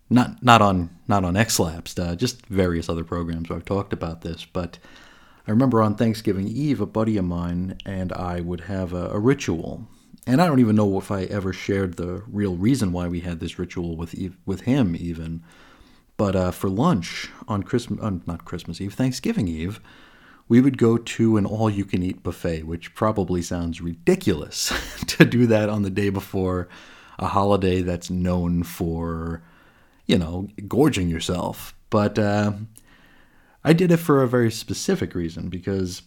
not 0.09 0.41
not 0.43 0.63
on 0.63 0.89
not 1.07 1.23
on 1.23 1.37
X 1.37 1.59
Lapsed, 1.59 1.99
uh, 1.99 2.15
just 2.15 2.43
various 2.47 2.89
other 2.89 3.03
programs 3.03 3.47
where 3.47 3.57
I've 3.57 3.65
talked 3.65 3.93
about 3.93 4.21
this. 4.21 4.43
But 4.45 4.79
I 5.47 5.51
remember 5.51 5.83
on 5.83 5.95
Thanksgiving 5.95 6.47
Eve, 6.47 6.81
a 6.81 6.87
buddy 6.87 7.17
of 7.17 7.25
mine 7.25 7.77
and 7.85 8.11
I 8.11 8.41
would 8.41 8.61
have 8.61 8.91
a, 8.93 9.09
a 9.09 9.19
ritual, 9.19 9.87
and 10.25 10.41
I 10.41 10.47
don't 10.47 10.59
even 10.59 10.75
know 10.75 10.97
if 10.97 11.11
I 11.11 11.23
ever 11.23 11.53
shared 11.53 11.95
the 11.95 12.23
real 12.27 12.55
reason 12.55 12.91
why 12.91 13.07
we 13.07 13.21
had 13.21 13.39
this 13.39 13.59
ritual 13.59 13.95
with 13.95 14.15
with 14.45 14.61
him 14.61 14.95
even. 14.95 15.43
But 16.17 16.35
uh, 16.35 16.51
for 16.51 16.69
lunch 16.69 17.29
on 17.47 17.63
Christmas, 17.63 17.99
on, 17.99 18.23
not 18.25 18.45
Christmas 18.45 18.79
Eve, 18.79 18.93
Thanksgiving 18.93 19.47
Eve, 19.49 19.81
we 20.47 20.61
would 20.61 20.77
go 20.77 20.97
to 20.97 21.35
an 21.35 21.45
all-you-can-eat 21.45 22.23
buffet, 22.23 22.63
which 22.63 22.95
probably 22.95 23.41
sounds 23.41 23.81
ridiculous 23.81 24.71
to 25.07 25.25
do 25.25 25.45
that 25.47 25.67
on 25.67 25.81
the 25.81 25.89
day 25.89 26.09
before 26.09 26.69
a 27.19 27.27
holiday 27.27 27.81
that's 27.81 28.09
known 28.09 28.63
for 28.63 29.43
you 30.05 30.17
know, 30.17 30.47
gorging 30.67 31.09
yourself. 31.09 31.75
But 31.89 32.19
uh, 32.19 32.53
I 33.63 33.73
did 33.73 33.91
it 33.91 33.97
for 33.97 34.21
a 34.21 34.27
very 34.27 34.51
specific 34.51 35.15
reason 35.15 35.49
because 35.49 36.03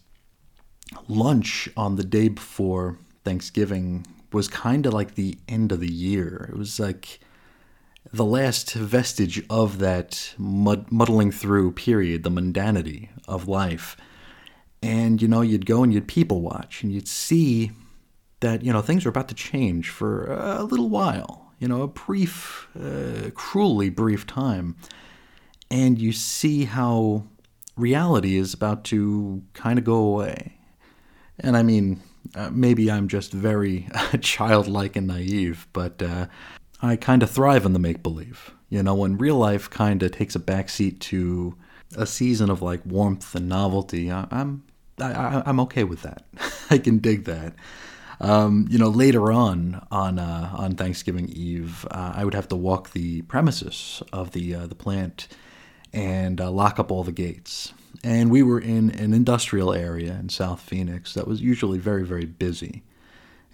lunch 1.09 1.69
on 1.77 1.97
the 1.97 2.05
day 2.05 2.29
before 2.29 2.99
Thanksgiving 3.25 4.07
was 4.33 4.49
kind 4.49 4.87
of 4.87 4.93
like 4.93 5.15
the 5.15 5.39
end 5.49 5.73
of 5.73 5.81
the 5.81 5.93
year. 5.93 6.49
It 6.53 6.59
was 6.59 6.79
like 6.79 7.21
the 8.13 8.25
last 8.25 8.73
vestige 8.73 9.43
of 9.51 9.79
that 9.79 10.35
mud- 10.39 10.91
muddling 10.91 11.31
through 11.31 11.73
period, 11.73 12.23
the 12.23 12.31
mundanity 12.31 13.09
of 13.27 13.49
life. 13.49 13.97
And, 14.83 15.21
you 15.21 15.29
know, 15.29 15.41
you'd 15.41 15.67
go 15.67 15.83
and 15.83 15.93
you'd 15.93 16.09
people 16.09 16.41
watch 16.41 16.83
and 16.83 16.93
you'd 16.93 17.09
see 17.09 17.73
that, 18.41 18.63
you 18.63 18.73
know, 18.73 18.81
things 18.81 19.05
are 19.05 19.09
about 19.09 19.29
to 19.29 19.35
change 19.35 19.91
for 19.91 20.33
a 20.33 20.63
little 20.63 20.89
while 20.89 21.49
you 21.59 21.67
know, 21.67 21.83
a 21.83 21.89
brief, 21.89 22.69
uh, 22.79 23.31
cruelly 23.35 23.91
brief 23.91 24.27
time. 24.27 24.77
And 25.71 25.99
you 26.01 26.13
see 26.13 26.65
how 26.65 27.25
reality 27.77 28.37
is 28.37 28.55
about 28.55 28.85
to 28.85 29.43
kind 29.55 29.79
of 29.79 29.85
go 29.85 29.97
away. 29.97 30.59
And 31.39 31.57
I 31.57 31.63
mean, 31.63 32.01
Uh, 32.35 32.51
maybe 32.53 32.91
I'm 32.91 33.09
just 33.09 33.33
very 33.33 33.89
childlike 34.21 34.97
and 34.97 35.07
naive, 35.07 35.67
but 35.73 36.03
uh, 36.03 36.27
I 36.83 36.97
kind 36.97 37.23
of 37.23 37.31
thrive 37.31 37.65
on 37.65 37.73
the 37.73 37.79
make 37.79 38.03
believe. 38.03 38.53
You 38.69 38.83
know, 38.83 38.95
when 38.95 39.17
real 39.17 39.37
life 39.37 39.71
kind 39.71 40.03
of 40.03 40.13
takes 40.13 40.37
a 40.37 40.41
backseat 40.41 41.01
to 41.01 41.57
a 41.97 42.07
season 42.07 42.51
of 42.51 42.61
like 42.61 42.85
warmth 42.85 43.35
and 43.35 43.49
novelty, 43.49 44.11
I, 44.11 44.27
I'm 44.31 44.63
I, 45.01 45.43
I'm 45.47 45.61
okay 45.61 45.85
with 45.85 46.03
that. 46.03 46.25
I 46.71 46.79
can 46.79 46.99
dig 46.99 47.25
that. 47.25 47.55
Um, 48.21 48.67
you 48.69 48.79
know, 48.79 48.89
later 48.89 49.31
on 49.31 49.87
on 49.91 50.19
uh, 50.19 50.51
on 50.55 50.75
Thanksgiving 50.75 51.29
Eve, 51.29 51.87
uh, 51.91 52.13
I 52.17 52.25
would 52.25 52.35
have 52.35 52.49
to 52.49 52.57
walk 52.57 52.91
the 52.91 53.23
premises 53.23 54.03
of 54.13 54.33
the 54.33 54.55
uh, 54.55 54.67
the 54.67 54.75
plant 54.75 55.29
and 55.93 56.41
uh, 56.41 56.51
lock 56.51 56.79
up 56.79 56.91
all 56.91 57.05
the 57.05 57.13
gates. 57.13 57.73
And 58.05 58.31
we 58.31 58.43
were 58.43 58.61
in 58.61 58.90
an 58.90 59.12
industrial 59.12 59.73
area 59.73 60.12
in 60.12 60.28
South 60.28 60.61
Phoenix 60.61 61.14
that 61.14 61.26
was 61.26 61.40
usually 61.40 61.78
very 61.78 62.05
very 62.05 62.26
busy. 62.26 62.83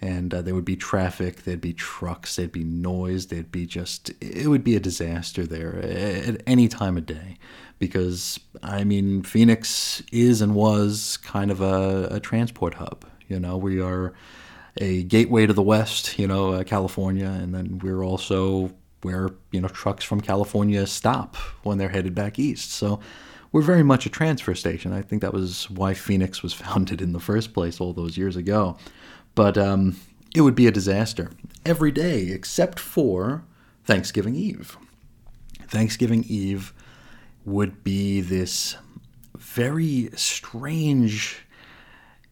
And 0.01 0.33
uh, 0.33 0.41
there 0.41 0.53
would 0.53 0.65
be 0.65 0.75
traffic, 0.75 1.43
there'd 1.43 1.61
be 1.61 1.73
trucks, 1.73 2.35
there'd 2.35 2.51
be 2.51 2.65
noise, 2.65 3.27
there'd 3.27 3.51
be 3.51 3.65
just, 3.65 4.11
it 4.21 4.47
would 4.47 4.63
be 4.63 4.75
a 4.75 4.79
disaster 4.79 5.47
there 5.47 5.77
at 5.77 6.43
any 6.45 6.67
time 6.67 6.97
of 6.97 7.05
day 7.05 7.37
because 7.79 8.39
I 8.61 8.83
mean 8.83 9.23
Phoenix 9.23 10.03
is 10.11 10.41
and 10.41 10.55
was 10.55 11.17
kind 11.17 11.51
of 11.51 11.61
a, 11.61 12.07
a 12.11 12.19
transport 12.19 12.75
hub. 12.75 13.05
You 13.27 13.39
know, 13.39 13.57
we 13.57 13.81
are 13.81 14.13
a 14.77 15.03
gateway 15.03 15.45
to 15.45 15.53
the 15.53 15.61
West. 15.61 16.19
You 16.19 16.27
know, 16.27 16.53
uh, 16.53 16.63
California, 16.63 17.27
and 17.27 17.53
then 17.53 17.79
we're 17.79 18.03
also 18.03 18.71
where 19.01 19.29
you 19.51 19.61
know 19.61 19.67
trucks 19.67 20.03
from 20.03 20.21
California 20.21 20.85
stop 20.87 21.35
when 21.63 21.77
they're 21.77 21.89
headed 21.89 22.15
back 22.15 22.39
east. 22.39 22.71
So 22.71 22.99
we're 23.55 23.61
very 23.61 23.83
much 23.83 24.05
a 24.05 24.09
transfer 24.09 24.53
station. 24.53 24.91
I 24.91 25.01
think 25.01 25.21
that 25.21 25.31
was 25.31 25.69
why 25.69 25.93
Phoenix 25.93 26.43
was 26.43 26.51
founded 26.65 27.01
in 27.01 27.13
the 27.13 27.21
first 27.21 27.53
place 27.53 27.79
all 27.79 27.93
those 27.93 28.17
years 28.17 28.35
ago. 28.35 28.75
But 29.33 29.57
um, 29.57 29.95
it 30.35 30.41
would 30.41 30.55
be 30.55 30.67
a 30.67 30.71
disaster 30.71 31.31
every 31.65 31.93
day 31.93 32.31
except 32.31 32.81
for 32.81 33.45
Thanksgiving 33.85 34.35
Eve. 34.35 34.75
Thanksgiving 35.69 36.25
Eve 36.27 36.73
would 37.45 37.81
be 37.81 38.19
this 38.19 38.75
very 39.37 40.09
strange, 40.15 41.45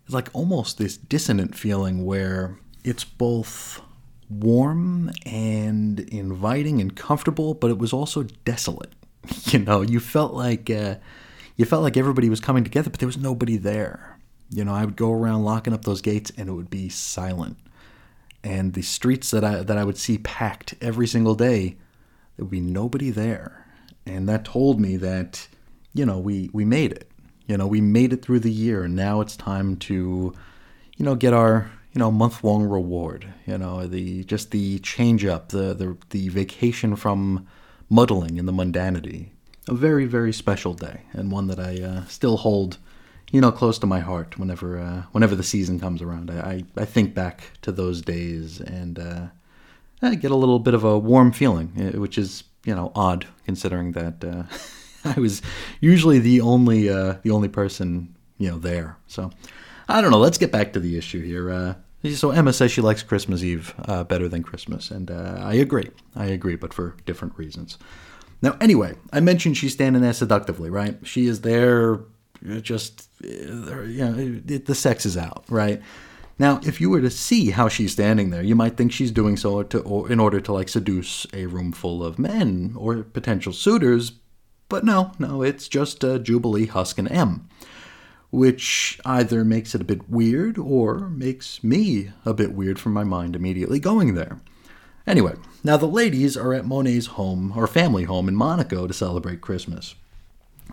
like 0.09 0.27
almost 0.33 0.77
this 0.77 0.97
dissonant 0.97 1.55
feeling 1.55 2.03
where 2.03 2.59
it's 2.83 3.05
both 3.05 3.79
warm 4.29 5.09
and 5.25 6.01
inviting 6.01 6.81
and 6.81 6.97
comfortable, 6.97 7.53
but 7.53 7.71
it 7.71 7.77
was 7.77 7.93
also 7.93 8.23
desolate. 8.43 8.91
You 9.53 9.59
know, 9.59 9.81
you 9.81 9.99
felt 9.99 10.33
like 10.33 10.69
uh, 10.69 10.95
you 11.57 11.65
felt 11.65 11.83
like 11.83 11.95
everybody 11.95 12.27
was 12.29 12.39
coming 12.39 12.63
together, 12.63 12.89
but 12.89 12.99
there 12.99 13.07
was 13.07 13.17
nobody 13.17 13.55
there. 13.57 14.17
You 14.49 14.65
know, 14.65 14.73
I 14.73 14.83
would 14.83 14.95
go 14.95 15.11
around 15.11 15.43
locking 15.43 15.73
up 15.73 15.85
those 15.85 16.01
gates, 16.01 16.31
and 16.35 16.49
it 16.49 16.53
would 16.53 16.71
be 16.71 16.89
silent. 16.89 17.57
And 18.43 18.73
the 18.73 18.81
streets 18.81 19.29
that 19.31 19.43
I 19.43 19.61
that 19.63 19.77
I 19.77 19.83
would 19.83 19.97
see 19.97 20.17
packed 20.17 20.73
every 20.81 21.07
single 21.07 21.35
day, 21.35 21.77
there 22.35 22.45
would 22.45 22.51
be 22.51 22.61
nobody 22.61 23.11
there 23.11 23.63
and 24.05 24.27
that 24.27 24.45
told 24.45 24.79
me 24.79 24.97
that 24.97 25.47
you 25.93 26.05
know 26.05 26.17
we 26.17 26.49
we 26.53 26.65
made 26.65 26.91
it 26.91 27.09
you 27.47 27.57
know 27.57 27.67
we 27.67 27.81
made 27.81 28.13
it 28.13 28.21
through 28.21 28.39
the 28.39 28.51
year 28.51 28.83
and 28.83 28.95
now 28.95 29.21
it's 29.21 29.35
time 29.37 29.75
to 29.77 30.33
you 30.97 31.05
know 31.05 31.15
get 31.15 31.33
our 31.33 31.71
you 31.93 31.99
know 31.99 32.11
month 32.11 32.43
long 32.43 32.63
reward 32.63 33.25
you 33.45 33.57
know 33.57 33.87
the 33.87 34.23
just 34.25 34.51
the 34.51 34.79
change 34.79 35.25
up 35.25 35.49
the 35.49 35.73
the, 35.73 35.97
the 36.09 36.29
vacation 36.29 36.95
from 36.95 37.47
muddling 37.93 38.37
in 38.37 38.45
the 38.45 38.51
mundanity 38.51 39.27
a 39.67 39.73
very 39.73 40.05
very 40.05 40.33
special 40.33 40.73
day 40.73 41.01
and 41.13 41.31
one 41.31 41.47
that 41.47 41.59
i 41.59 41.73
uh, 41.81 42.05
still 42.05 42.37
hold 42.37 42.77
you 43.31 43.39
know 43.41 43.51
close 43.51 43.77
to 43.79 43.87
my 43.87 43.99
heart 43.99 44.37
whenever 44.39 44.79
uh, 44.79 45.03
whenever 45.11 45.35
the 45.35 45.43
season 45.43 45.79
comes 45.79 46.01
around 46.01 46.29
I, 46.29 46.39
I, 46.53 46.81
I 46.83 46.85
think 46.85 47.13
back 47.13 47.51
to 47.61 47.71
those 47.71 48.01
days 48.01 48.59
and 48.59 48.99
uh, 48.99 49.27
I 50.01 50.15
get 50.15 50.31
a 50.31 50.35
little 50.35 50.59
bit 50.59 50.73
of 50.73 50.83
a 50.83 50.99
warm 50.99 51.31
feeling 51.31 51.71
eh, 51.77 51.97
which 51.97 52.17
is 52.17 52.43
you 52.65 52.75
know 52.75 52.91
odd 52.95 53.25
considering 53.45 53.93
that 53.93 54.23
uh, 54.23 54.43
I 55.05 55.19
was 55.19 55.41
usually 55.79 56.19
the 56.19 56.41
only 56.41 56.89
uh, 56.89 57.15
the 57.23 57.31
only 57.31 57.49
person 57.49 58.15
you 58.37 58.49
know 58.49 58.57
there. 58.57 58.97
So 59.07 59.31
I 59.87 60.01
don't 60.01 60.11
know. 60.11 60.19
Let's 60.19 60.37
get 60.37 60.51
back 60.51 60.73
to 60.73 60.79
the 60.79 60.97
issue 60.97 61.21
here. 61.21 61.75
Uh, 62.03 62.09
so 62.09 62.31
Emma 62.31 62.53
says 62.53 62.71
she 62.71 62.81
likes 62.81 63.03
Christmas 63.03 63.43
Eve 63.43 63.73
uh, 63.85 64.03
better 64.03 64.27
than 64.27 64.43
Christmas, 64.43 64.91
and 64.91 65.09
uh, 65.09 65.37
I 65.39 65.53
agree. 65.55 65.89
I 66.15 66.25
agree, 66.25 66.55
but 66.55 66.73
for 66.73 66.95
different 67.05 67.37
reasons. 67.37 67.77
Now, 68.41 68.57
anyway, 68.59 68.95
I 69.13 69.21
mentioned 69.21 69.57
she's 69.57 69.73
standing 69.73 70.01
there 70.01 70.13
seductively, 70.13 70.69
right? 70.69 70.97
She 71.03 71.27
is 71.27 71.41
there, 71.41 72.01
uh, 72.49 72.59
just 72.61 73.07
you 73.21 74.05
know, 74.05 74.15
it, 74.17 74.65
the 74.65 74.75
sex 74.75 75.05
is 75.05 75.15
out, 75.15 75.45
right? 75.47 75.81
Now, 76.39 76.59
if 76.63 76.81
you 76.81 76.89
were 76.89 77.01
to 77.01 77.09
see 77.09 77.51
how 77.51 77.69
she's 77.69 77.93
standing 77.93 78.31
there, 78.31 78.41
you 78.41 78.55
might 78.55 78.75
think 78.75 78.91
she's 78.91 79.11
doing 79.11 79.37
so 79.37 79.63
to, 79.63 79.79
or 79.81 80.11
in 80.11 80.19
order 80.19 80.41
to 80.41 80.51
like 80.51 80.67
seduce 80.67 81.27
a 81.31 81.45
room 81.45 81.71
full 81.71 82.03
of 82.03 82.17
men 82.17 82.73
or 82.75 83.03
potential 83.03 83.53
suitors, 83.53 84.13
but 84.67 84.83
no, 84.83 85.11
no, 85.19 85.43
it's 85.43 85.67
just 85.67 86.03
uh, 86.03 86.17
Jubilee, 86.17 86.65
Husk, 86.65 86.97
and 86.97 87.09
M, 87.11 87.47
which 88.33 88.99
either 89.05 89.45
makes 89.45 89.75
it 89.75 89.81
a 89.81 89.83
bit 89.83 90.09
weird 90.09 90.57
or 90.57 91.07
makes 91.09 91.63
me 91.63 92.11
a 92.25 92.33
bit 92.33 92.51
weird 92.51 92.79
from 92.79 92.91
my 92.91 93.03
mind 93.03 93.35
immediately 93.35 93.79
going 93.79 94.15
there. 94.15 94.39
Anyway, 95.05 95.35
now 95.63 95.77
the 95.77 95.85
ladies 95.85 96.35
are 96.35 96.51
at 96.51 96.65
Monet's 96.65 97.05
home 97.05 97.53
or 97.55 97.67
family 97.67 98.05
home 98.05 98.27
in 98.27 98.35
Monaco 98.35 98.87
to 98.87 98.93
celebrate 98.93 99.39
Christmas. 99.39 99.93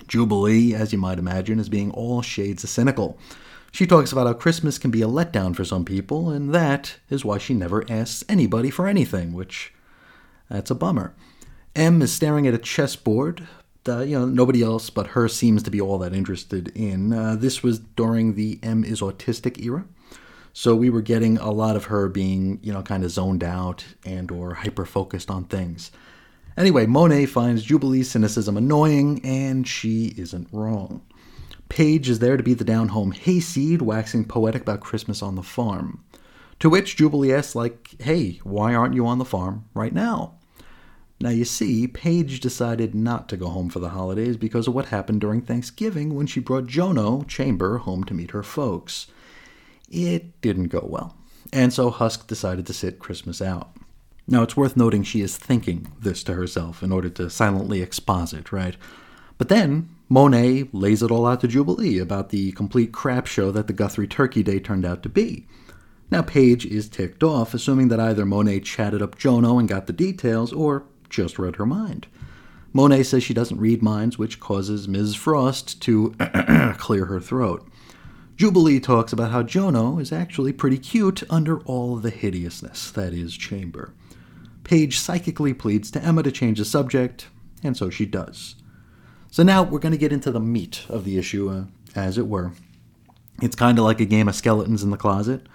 Jubilee, 0.08 0.72
as 0.72 0.90
you 0.94 0.98
might 0.98 1.18
imagine, 1.18 1.60
is 1.60 1.68
being 1.68 1.90
all 1.90 2.22
shades 2.22 2.64
of 2.64 2.70
cynical. 2.70 3.18
She 3.72 3.86
talks 3.86 4.10
about 4.10 4.26
how 4.26 4.32
Christmas 4.32 4.78
can 4.78 4.90
be 4.90 5.02
a 5.02 5.06
letdown 5.06 5.54
for 5.54 5.66
some 5.66 5.84
people, 5.84 6.30
and 6.30 6.54
that 6.54 6.96
is 7.10 7.26
why 7.26 7.36
she 7.36 7.52
never 7.52 7.84
asks 7.90 8.24
anybody 8.26 8.70
for 8.70 8.88
anything, 8.88 9.34
which 9.34 9.74
that's 10.48 10.70
a 10.70 10.74
bummer. 10.74 11.12
M 11.76 12.00
is 12.00 12.10
staring 12.10 12.46
at 12.46 12.54
a 12.54 12.58
chessboard. 12.58 13.46
Uh, 13.88 14.00
you 14.00 14.18
know, 14.18 14.26
nobody 14.26 14.62
else 14.62 14.90
but 14.90 15.08
her 15.08 15.26
seems 15.26 15.62
to 15.62 15.70
be 15.70 15.80
all 15.80 15.98
that 15.98 16.12
interested 16.12 16.68
in. 16.76 17.12
Uh, 17.12 17.34
this 17.34 17.62
was 17.62 17.78
during 17.78 18.34
the 18.34 18.58
M 18.62 18.84
is 18.84 19.00
autistic 19.00 19.62
era, 19.62 19.86
so 20.52 20.76
we 20.76 20.90
were 20.90 21.00
getting 21.00 21.38
a 21.38 21.50
lot 21.50 21.76
of 21.76 21.84
her 21.84 22.08
being, 22.08 22.58
you 22.62 22.72
know, 22.72 22.82
kind 22.82 23.04
of 23.04 23.10
zoned 23.10 23.42
out 23.42 23.84
and 24.04 24.30
or 24.30 24.54
hyper 24.54 24.84
focused 24.84 25.30
on 25.30 25.44
things. 25.44 25.90
Anyway, 26.56 26.84
Monet 26.84 27.26
finds 27.26 27.62
Jubilee's 27.62 28.10
cynicism 28.10 28.56
annoying, 28.56 29.20
and 29.24 29.66
she 29.66 30.12
isn't 30.18 30.48
wrong. 30.52 31.00
Paige 31.70 32.10
is 32.10 32.18
there 32.18 32.36
to 32.36 32.42
be 32.42 32.52
the 32.52 32.64
down 32.64 32.88
home 32.88 33.12
hayseed, 33.12 33.80
waxing 33.80 34.24
poetic 34.24 34.62
about 34.62 34.80
Christmas 34.80 35.22
on 35.22 35.36
the 35.36 35.42
farm. 35.42 36.04
To 36.58 36.68
which 36.68 36.96
Jubilee 36.96 37.32
asks, 37.32 37.54
like, 37.54 37.94
hey, 38.00 38.40
why 38.42 38.74
aren't 38.74 38.94
you 38.94 39.06
on 39.06 39.18
the 39.18 39.24
farm 39.24 39.64
right 39.72 39.94
now? 39.94 40.34
Now, 41.22 41.30
you 41.30 41.44
see, 41.44 41.86
Paige 41.86 42.40
decided 42.40 42.94
not 42.94 43.28
to 43.28 43.36
go 43.36 43.48
home 43.48 43.68
for 43.68 43.78
the 43.78 43.90
holidays 43.90 44.38
because 44.38 44.66
of 44.66 44.74
what 44.74 44.86
happened 44.86 45.20
during 45.20 45.42
Thanksgiving 45.42 46.14
when 46.14 46.26
she 46.26 46.40
brought 46.40 46.64
Jono 46.64 47.28
Chamber 47.28 47.78
home 47.78 48.04
to 48.04 48.14
meet 48.14 48.30
her 48.30 48.42
folks. 48.42 49.06
It 49.90 50.40
didn't 50.40 50.68
go 50.68 50.86
well, 50.88 51.16
and 51.52 51.74
so 51.74 51.90
Husk 51.90 52.26
decided 52.26 52.66
to 52.66 52.72
sit 52.72 52.98
Christmas 52.98 53.42
out. 53.42 53.76
Now, 54.26 54.42
it's 54.42 54.56
worth 54.56 54.78
noting 54.78 55.02
she 55.02 55.20
is 55.20 55.36
thinking 55.36 55.92
this 56.00 56.22
to 56.24 56.34
herself 56.34 56.82
in 56.82 56.90
order 56.90 57.10
to 57.10 57.28
silently 57.28 57.82
exposit, 57.82 58.50
right? 58.50 58.76
But 59.36 59.48
then 59.48 59.90
Monet 60.08 60.68
lays 60.72 61.02
it 61.02 61.10
all 61.10 61.26
out 61.26 61.40
to 61.42 61.48
Jubilee 61.48 61.98
about 61.98 62.30
the 62.30 62.52
complete 62.52 62.92
crap 62.92 63.26
show 63.26 63.50
that 63.50 63.66
the 63.66 63.72
Guthrie 63.72 64.06
Turkey 64.06 64.42
Day 64.42 64.58
turned 64.58 64.86
out 64.86 65.02
to 65.02 65.08
be. 65.08 65.46
Now, 66.10 66.22
Paige 66.22 66.64
is 66.66 66.88
ticked 66.88 67.22
off, 67.22 67.52
assuming 67.54 67.88
that 67.88 68.00
either 68.00 68.24
Monet 68.24 68.60
chatted 68.60 69.02
up 69.02 69.18
Jono 69.18 69.58
and 69.58 69.68
got 69.68 69.86
the 69.86 69.92
details, 69.92 70.52
or 70.52 70.84
just 71.10 71.38
read 71.38 71.56
her 71.56 71.66
mind. 71.66 72.06
Monet 72.72 73.02
says 73.02 73.22
she 73.22 73.34
doesn't 73.34 73.58
read 73.58 73.82
minds, 73.82 74.16
which 74.16 74.40
causes 74.40 74.86
Ms. 74.86 75.14
Frost 75.16 75.82
to 75.82 76.14
clear 76.78 77.06
her 77.06 77.20
throat. 77.20 77.68
Jubilee 78.36 78.80
talks 78.80 79.12
about 79.12 79.32
how 79.32 79.42
Jono 79.42 80.00
is 80.00 80.12
actually 80.12 80.52
pretty 80.52 80.78
cute 80.78 81.22
under 81.28 81.60
all 81.62 81.96
the 81.96 82.10
hideousness 82.10 82.90
that 82.92 83.12
is 83.12 83.36
Chamber. 83.36 83.92
Paige 84.64 84.98
psychically 84.98 85.52
pleads 85.52 85.90
to 85.90 86.02
Emma 86.02 86.22
to 86.22 86.32
change 86.32 86.58
the 86.58 86.64
subject, 86.64 87.28
and 87.62 87.76
so 87.76 87.90
she 87.90 88.06
does. 88.06 88.54
So 89.30 89.42
now 89.42 89.62
we're 89.62 89.78
going 89.78 89.92
to 89.92 89.98
get 89.98 90.12
into 90.12 90.30
the 90.30 90.40
meat 90.40 90.86
of 90.88 91.04
the 91.04 91.18
issue, 91.18 91.50
uh, 91.50 91.64
as 91.94 92.18
it 92.18 92.28
were. 92.28 92.52
It's 93.42 93.56
kind 93.56 93.78
of 93.78 93.84
like 93.84 94.00
a 94.00 94.06
game 94.06 94.28
of 94.28 94.34
skeletons 94.34 94.82
in 94.82 94.90
the 94.90 94.96
closet. 94.96 95.46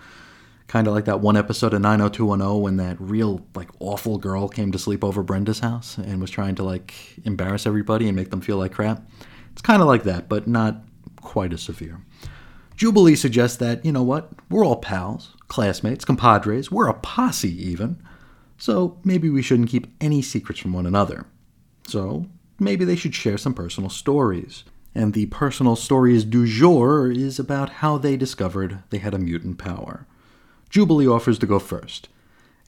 Kind 0.67 0.87
of 0.87 0.93
like 0.93 1.05
that 1.05 1.19
one 1.19 1.37
episode 1.37 1.73
of 1.73 1.81
90210 1.81 2.61
when 2.61 2.77
that 2.77 2.99
real, 2.99 3.45
like, 3.53 3.69
awful 3.79 4.17
girl 4.17 4.47
came 4.47 4.71
to 4.71 4.79
sleep 4.79 5.03
over 5.03 5.21
Brenda's 5.21 5.59
house 5.59 5.97
and 5.97 6.19
was 6.19 6.31
trying 6.31 6.55
to, 6.55 6.63
like, 6.63 6.93
embarrass 7.23 7.67
everybody 7.67 8.07
and 8.07 8.15
make 8.15 8.31
them 8.31 8.41
feel 8.41 8.57
like 8.57 8.73
crap. 8.73 9.07
It's 9.51 9.61
kind 9.61 9.81
of 9.81 9.87
like 9.87 10.03
that, 10.03 10.27
but 10.27 10.47
not 10.47 10.83
quite 11.21 11.53
as 11.53 11.61
severe. 11.61 12.01
Jubilee 12.75 13.15
suggests 13.15 13.57
that, 13.57 13.85
you 13.85 13.91
know 13.91 14.03
what, 14.03 14.31
we're 14.49 14.65
all 14.65 14.77
pals, 14.77 15.35
classmates, 15.47 16.03
compadres, 16.03 16.71
we're 16.71 16.89
a 16.89 16.93
posse 16.93 17.69
even, 17.69 18.01
so 18.57 18.97
maybe 19.03 19.29
we 19.29 19.41
shouldn't 19.41 19.69
keep 19.69 19.87
any 20.01 20.21
secrets 20.21 20.59
from 20.59 20.73
one 20.73 20.85
another. 20.85 21.25
So 21.87 22.25
maybe 22.59 22.85
they 22.85 22.95
should 22.95 23.15
share 23.15 23.37
some 23.37 23.53
personal 23.53 23.89
stories. 23.89 24.63
And 24.93 25.13
the 25.13 25.25
personal 25.27 25.75
stories 25.75 26.23
du 26.23 26.47
jour 26.47 27.11
is 27.11 27.37
about 27.37 27.69
how 27.69 27.97
they 27.97 28.17
discovered 28.17 28.79
they 28.89 28.97
had 28.97 29.13
a 29.13 29.19
mutant 29.19 29.57
power. 29.57 30.07
Jubilee 30.75 31.07
offers 31.07 31.39
to 31.39 31.45
go 31.45 31.57
first, 31.57 32.09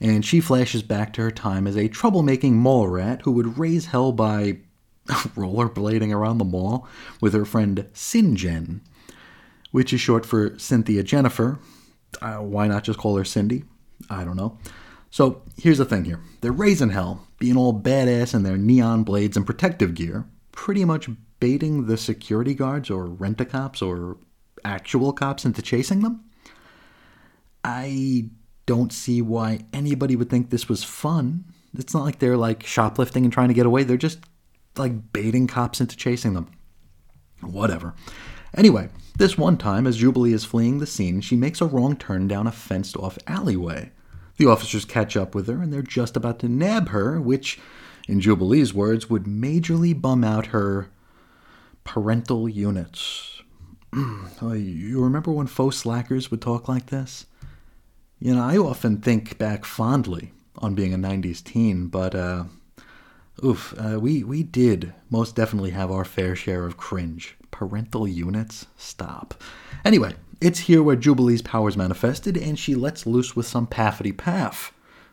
and 0.00 0.24
she 0.24 0.40
flashes 0.40 0.82
back 0.82 1.12
to 1.12 1.20
her 1.20 1.30
time 1.30 1.66
as 1.66 1.76
a 1.76 1.90
troublemaking 1.90 2.52
mall 2.52 2.88
rat 2.88 3.20
who 3.20 3.32
would 3.32 3.58
raise 3.58 3.84
hell 3.84 4.12
by 4.12 4.60
rollerblading 5.06 6.10
around 6.10 6.38
the 6.38 6.46
mall 6.46 6.88
with 7.20 7.34
her 7.34 7.44
friend 7.44 7.86
Sinjen, 7.92 8.80
which 9.72 9.92
is 9.92 10.00
short 10.00 10.24
for 10.24 10.58
Cynthia 10.58 11.02
Jennifer. 11.02 11.58
Uh, 12.22 12.36
why 12.36 12.66
not 12.66 12.84
just 12.84 12.98
call 12.98 13.14
her 13.18 13.26
Cindy? 13.26 13.64
I 14.08 14.24
don't 14.24 14.38
know. 14.38 14.56
So 15.10 15.42
here's 15.58 15.76
the 15.76 15.84
thing 15.84 16.06
here 16.06 16.20
they're 16.40 16.50
raising 16.50 16.88
hell, 16.88 17.26
being 17.38 17.58
all 17.58 17.78
badass 17.78 18.32
in 18.32 18.42
their 18.42 18.56
neon 18.56 19.02
blades 19.02 19.36
and 19.36 19.44
protective 19.44 19.94
gear, 19.94 20.24
pretty 20.52 20.86
much 20.86 21.10
baiting 21.40 21.84
the 21.84 21.98
security 21.98 22.54
guards 22.54 22.88
or 22.88 23.04
rent 23.04 23.38
a 23.42 23.44
cops 23.44 23.82
or 23.82 24.16
actual 24.64 25.12
cops 25.12 25.44
into 25.44 25.60
chasing 25.60 26.00
them. 26.00 26.24
I 27.68 28.30
don't 28.64 28.92
see 28.92 29.20
why 29.20 29.66
anybody 29.74 30.16
would 30.16 30.30
think 30.30 30.48
this 30.48 30.68
was 30.68 30.84
fun. 30.84 31.44
It's 31.76 31.92
not 31.92 32.04
like 32.04 32.18
they're 32.18 32.36
like 32.36 32.64
shoplifting 32.64 33.24
and 33.24 33.32
trying 33.32 33.48
to 33.48 33.54
get 33.54 33.66
away. 33.66 33.82
They're 33.84 33.98
just 33.98 34.20
like 34.76 35.12
baiting 35.12 35.46
cops 35.46 35.80
into 35.80 35.96
chasing 35.96 36.32
them. 36.32 36.50
Whatever. 37.42 37.94
Anyway, 38.56 38.88
this 39.18 39.36
one 39.36 39.58
time, 39.58 39.86
as 39.86 39.98
Jubilee 39.98 40.32
is 40.32 40.46
fleeing 40.46 40.78
the 40.78 40.86
scene, 40.86 41.20
she 41.20 41.36
makes 41.36 41.60
a 41.60 41.66
wrong 41.66 41.94
turn 41.94 42.26
down 42.26 42.46
a 42.46 42.52
fenced 42.52 42.96
off 42.96 43.18
alleyway. 43.26 43.92
The 44.38 44.46
officers 44.46 44.86
catch 44.86 45.16
up 45.16 45.34
with 45.34 45.46
her 45.48 45.60
and 45.60 45.70
they're 45.70 45.82
just 45.82 46.16
about 46.16 46.38
to 46.38 46.48
nab 46.48 46.88
her, 46.88 47.20
which, 47.20 47.60
in 48.08 48.20
Jubilee's 48.20 48.72
words, 48.72 49.10
would 49.10 49.24
majorly 49.24 50.00
bum 50.00 50.24
out 50.24 50.46
her 50.46 50.88
parental 51.84 52.48
units. 52.48 53.42
Oh, 54.40 54.52
you 54.52 55.02
remember 55.02 55.32
when 55.32 55.48
faux 55.48 55.76
slackers 55.76 56.30
would 56.30 56.40
talk 56.40 56.68
like 56.68 56.86
this? 56.86 57.26
You 58.20 58.34
know, 58.34 58.42
I 58.42 58.56
often 58.56 59.00
think 59.00 59.38
back 59.38 59.64
fondly 59.64 60.32
on 60.56 60.74
being 60.74 60.92
a 60.92 60.98
90s 60.98 61.42
teen, 61.42 61.86
but, 61.86 62.16
uh, 62.16 62.44
oof, 63.44 63.72
uh, 63.78 64.00
we, 64.00 64.24
we 64.24 64.42
did 64.42 64.92
most 65.08 65.36
definitely 65.36 65.70
have 65.70 65.90
our 65.92 66.04
fair 66.04 66.34
share 66.34 66.66
of 66.66 66.76
cringe. 66.76 67.36
Parental 67.52 68.08
units? 68.08 68.66
Stop. 68.76 69.40
Anyway, 69.84 70.14
it's 70.40 70.60
here 70.60 70.82
where 70.82 70.96
Jubilee's 70.96 71.42
powers 71.42 71.76
manifested, 71.76 72.36
and 72.36 72.58
she 72.58 72.74
lets 72.74 73.06
loose 73.06 73.36
with 73.36 73.46
some 73.46 73.68
paffity 73.68 74.16
paff. 74.16 74.72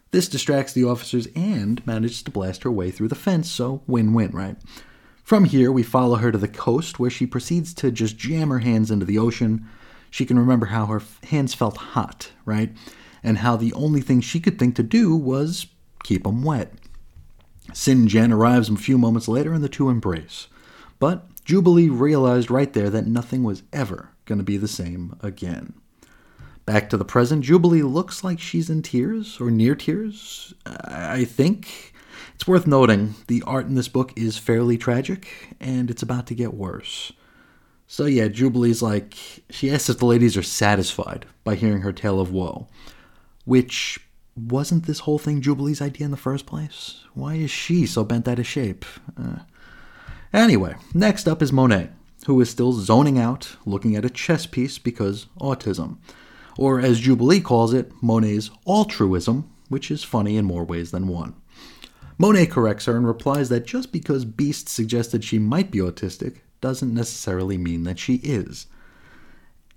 This 0.10 0.28
distracts 0.28 0.74
the 0.74 0.86
officers 0.86 1.28
and 1.36 1.86
manages 1.86 2.24
to 2.24 2.32
blast 2.32 2.64
her 2.64 2.72
way 2.72 2.90
through 2.90 3.10
the 3.10 3.16
fence, 3.16 3.52
so 3.52 3.84
win 3.86 4.14
win, 4.14 4.32
right? 4.32 4.58
From 5.24 5.46
here, 5.46 5.72
we 5.72 5.84
follow 5.84 6.16
her 6.16 6.32
to 6.32 6.38
the 6.38 6.48
coast, 6.48 7.00
where 7.00 7.10
she 7.10 7.26
proceeds 7.28 7.74
to 7.76 7.92
just 7.92 8.18
jam 8.18 8.50
her 8.50 8.60
hands 8.60 8.90
into 8.90 9.06
the 9.06 9.18
ocean, 9.18 9.68
she 10.10 10.26
can 10.26 10.40
remember 10.40 10.68
how 10.68 10.86
her 10.88 11.02
hands 11.24 11.54
felt 11.54 11.78
hot, 11.78 12.32
right? 12.46 12.74
And 13.24 13.40
how 13.40 13.56
the 13.56 13.74
only 13.74 14.02
thing 14.02 14.22
she 14.22 14.40
could 14.40 14.60
think 14.60 14.76
to 14.76 14.84
do 14.84 15.16
was 15.16 15.68
keep 16.04 16.24
them 16.24 16.44
wet. 16.44 16.74
Sinjen 17.72 18.32
arrives 18.32 18.70
a 18.70 18.76
few 18.76 18.98
moments 18.98 19.28
later 19.28 19.54
and 19.54 19.64
the 19.64 19.70
two 19.70 19.90
embrace. 19.90 20.48
But 21.00 21.28
Jubilee 21.44 21.90
realized 21.90 22.50
right 22.50 22.72
there 22.72 22.90
that 22.90 23.08
nothing 23.08 23.44
was 23.44 23.64
ever 23.74 24.10
going 24.26 24.38
to 24.38 24.44
be 24.44 24.58
the 24.58 24.68
same 24.68 25.18
again. 25.22 25.74
Back 26.66 26.90
to 26.90 26.98
the 26.98 27.06
present, 27.06 27.44
Jubilee 27.44 27.84
looks 27.84 28.24
like 28.24 28.40
she's 28.40 28.70
in 28.70 28.82
tears 28.82 29.40
or 29.40 29.52
near 29.52 29.76
tears. 29.76 30.54
I 30.66 31.26
think 31.26 31.94
it's 32.34 32.48
worth 32.48 32.66
noting 32.66 33.16
the 33.28 33.44
art 33.46 33.68
in 33.68 33.76
this 33.76 33.88
book 33.88 34.12
is 34.16 34.38
fairly 34.40 34.78
tragic 34.78 35.28
and 35.60 35.92
it's 35.92 36.02
about 36.02 36.26
to 36.28 36.36
get 36.36 36.56
worse. 36.56 37.12
So 37.88 38.06
yeah, 38.06 38.28
Jubilee's 38.28 38.82
like 38.82 39.16
she 39.50 39.70
asks 39.70 39.90
if 39.90 40.00
the 40.00 40.06
ladies 40.06 40.36
are 40.38 40.44
satisfied 40.44 41.26
by 41.44 41.56
hearing 41.56 41.82
her 41.82 41.94
tale 41.94 42.20
of 42.20 42.32
woe, 42.32 42.68
which 43.46 44.00
wasn't 44.36 44.86
this 44.86 45.00
whole 45.00 45.20
thing 45.20 45.42
Jubilee's 45.42 45.82
idea 45.82 46.06
in 46.06 46.12
the 46.12 46.18
first 46.18 46.46
place? 46.46 47.04
Why 47.14 47.36
is 47.36 47.52
she 47.52 47.86
so 47.86 48.04
bent 48.04 48.28
out 48.28 48.40
of 48.40 48.48
shape? 48.48 48.86
Uh, 49.18 49.40
anyway, 50.34 50.76
next 50.94 51.28
up 51.28 51.42
is 51.42 51.54
Monet, 51.54 51.90
who 52.26 52.40
is 52.42 52.50
still 52.50 52.74
zoning 52.74 53.18
out, 53.18 53.56
looking 53.66 53.96
at 53.96 54.06
a 54.06 54.10
chess 54.10 54.46
piece 54.46 54.78
because 54.78 55.28
autism. 55.40 55.98
Or 56.58 56.80
as 56.80 57.00
Jubilee 57.00 57.42
calls 57.42 57.74
it, 57.74 57.92
Monet's 58.02 58.50
altruism, 58.66 59.50
which 59.70 59.92
is 59.92 60.04
funny 60.04 60.38
in 60.38 60.46
more 60.46 60.64
ways 60.64 60.92
than 60.92 61.08
one. 61.08 61.36
Monet 62.18 62.48
corrects 62.48 62.86
her 62.86 62.96
and 62.96 63.06
replies 63.06 63.50
that 63.50 63.66
just 63.66 63.92
because 63.92 64.24
Beast 64.24 64.70
suggested 64.70 65.24
she 65.24 65.38
might 65.38 65.70
be 65.70 65.80
autistic 65.80 66.38
doesn't 66.66 66.96
necessarily 66.96 67.60
mean 67.60 67.84
that 67.84 68.00
she 68.00 68.16
is. 68.16 68.66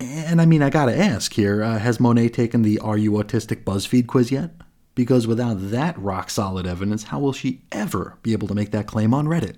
And 0.00 0.40
I 0.40 0.46
mean, 0.46 0.62
I 0.62 0.70
gotta 0.70 0.96
ask 0.96 1.34
here 1.34 1.62
uh, 1.62 1.78
has 1.78 2.00
Monet 2.00 2.30
taken 2.30 2.62
the 2.62 2.78
Are 2.78 2.96
You 2.96 3.12
Autistic 3.12 3.62
BuzzFeed 3.62 4.06
quiz 4.06 4.32
yet? 4.32 4.52
Because 4.94 5.26
without 5.26 5.70
that 5.70 5.98
rock 5.98 6.30
solid 6.30 6.66
evidence, 6.66 7.02
how 7.02 7.18
will 7.18 7.34
she 7.34 7.60
ever 7.70 8.16
be 8.22 8.32
able 8.32 8.48
to 8.48 8.54
make 8.54 8.70
that 8.70 8.86
claim 8.86 9.12
on 9.12 9.26
Reddit? 9.26 9.56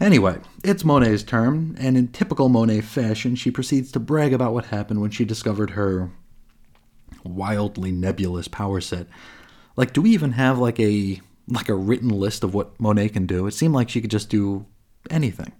Anyway, 0.00 0.38
it's 0.64 0.82
Monet's 0.82 1.22
turn, 1.22 1.76
and 1.78 1.98
in 1.98 2.08
typical 2.08 2.48
Monet 2.48 2.80
fashion, 2.80 3.36
she 3.36 3.50
proceeds 3.50 3.92
to 3.92 4.00
brag 4.00 4.32
about 4.32 4.54
what 4.54 4.64
happened 4.66 5.02
when 5.02 5.10
she 5.10 5.26
discovered 5.26 5.70
her 5.70 6.10
wildly 7.22 7.92
nebulous 7.92 8.48
power 8.48 8.80
set. 8.80 9.08
Like, 9.76 9.92
do 9.92 10.00
we 10.00 10.10
even 10.12 10.32
have 10.32 10.58
like 10.58 10.80
a 10.80 11.20
like 11.48 11.68
a 11.68 11.74
written 11.74 12.08
list 12.08 12.44
of 12.44 12.54
what 12.54 12.80
Monet 12.80 13.10
can 13.10 13.26
do? 13.26 13.46
It 13.46 13.52
seemed 13.52 13.74
like 13.74 13.90
she 13.90 14.00
could 14.00 14.10
just 14.10 14.30
do 14.30 14.64
anything. 15.10 15.52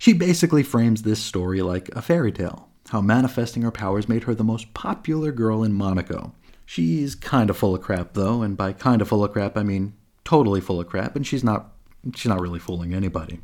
She 0.00 0.14
basically 0.14 0.62
frames 0.62 1.02
this 1.02 1.20
story 1.22 1.60
like 1.60 1.90
a 1.90 2.00
fairy 2.00 2.32
tale, 2.32 2.70
how 2.88 3.02
manifesting 3.02 3.64
her 3.64 3.70
powers 3.70 4.08
made 4.08 4.22
her 4.22 4.34
the 4.34 4.42
most 4.42 4.72
popular 4.72 5.30
girl 5.30 5.62
in 5.62 5.74
Monaco. 5.74 6.32
She's 6.64 7.14
kind 7.14 7.50
of 7.50 7.58
full 7.58 7.74
of 7.74 7.82
crap 7.82 8.14
though, 8.14 8.40
and 8.40 8.56
by 8.56 8.72
kind 8.72 9.02
of 9.02 9.08
full 9.08 9.22
of 9.22 9.30
crap 9.34 9.58
I 9.58 9.62
mean 9.62 9.92
totally 10.24 10.62
full 10.62 10.80
of 10.80 10.88
crap, 10.88 11.16
and 11.16 11.26
she's 11.26 11.44
not 11.44 11.74
she's 12.14 12.30
not 12.30 12.40
really 12.40 12.58
fooling 12.58 12.94
anybody. 12.94 13.40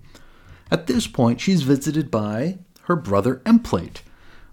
At 0.70 0.86
this 0.86 1.06
point, 1.06 1.42
she's 1.42 1.60
visited 1.60 2.10
by 2.10 2.60
her 2.84 2.96
brother 2.96 3.42
Emplate, 3.44 4.00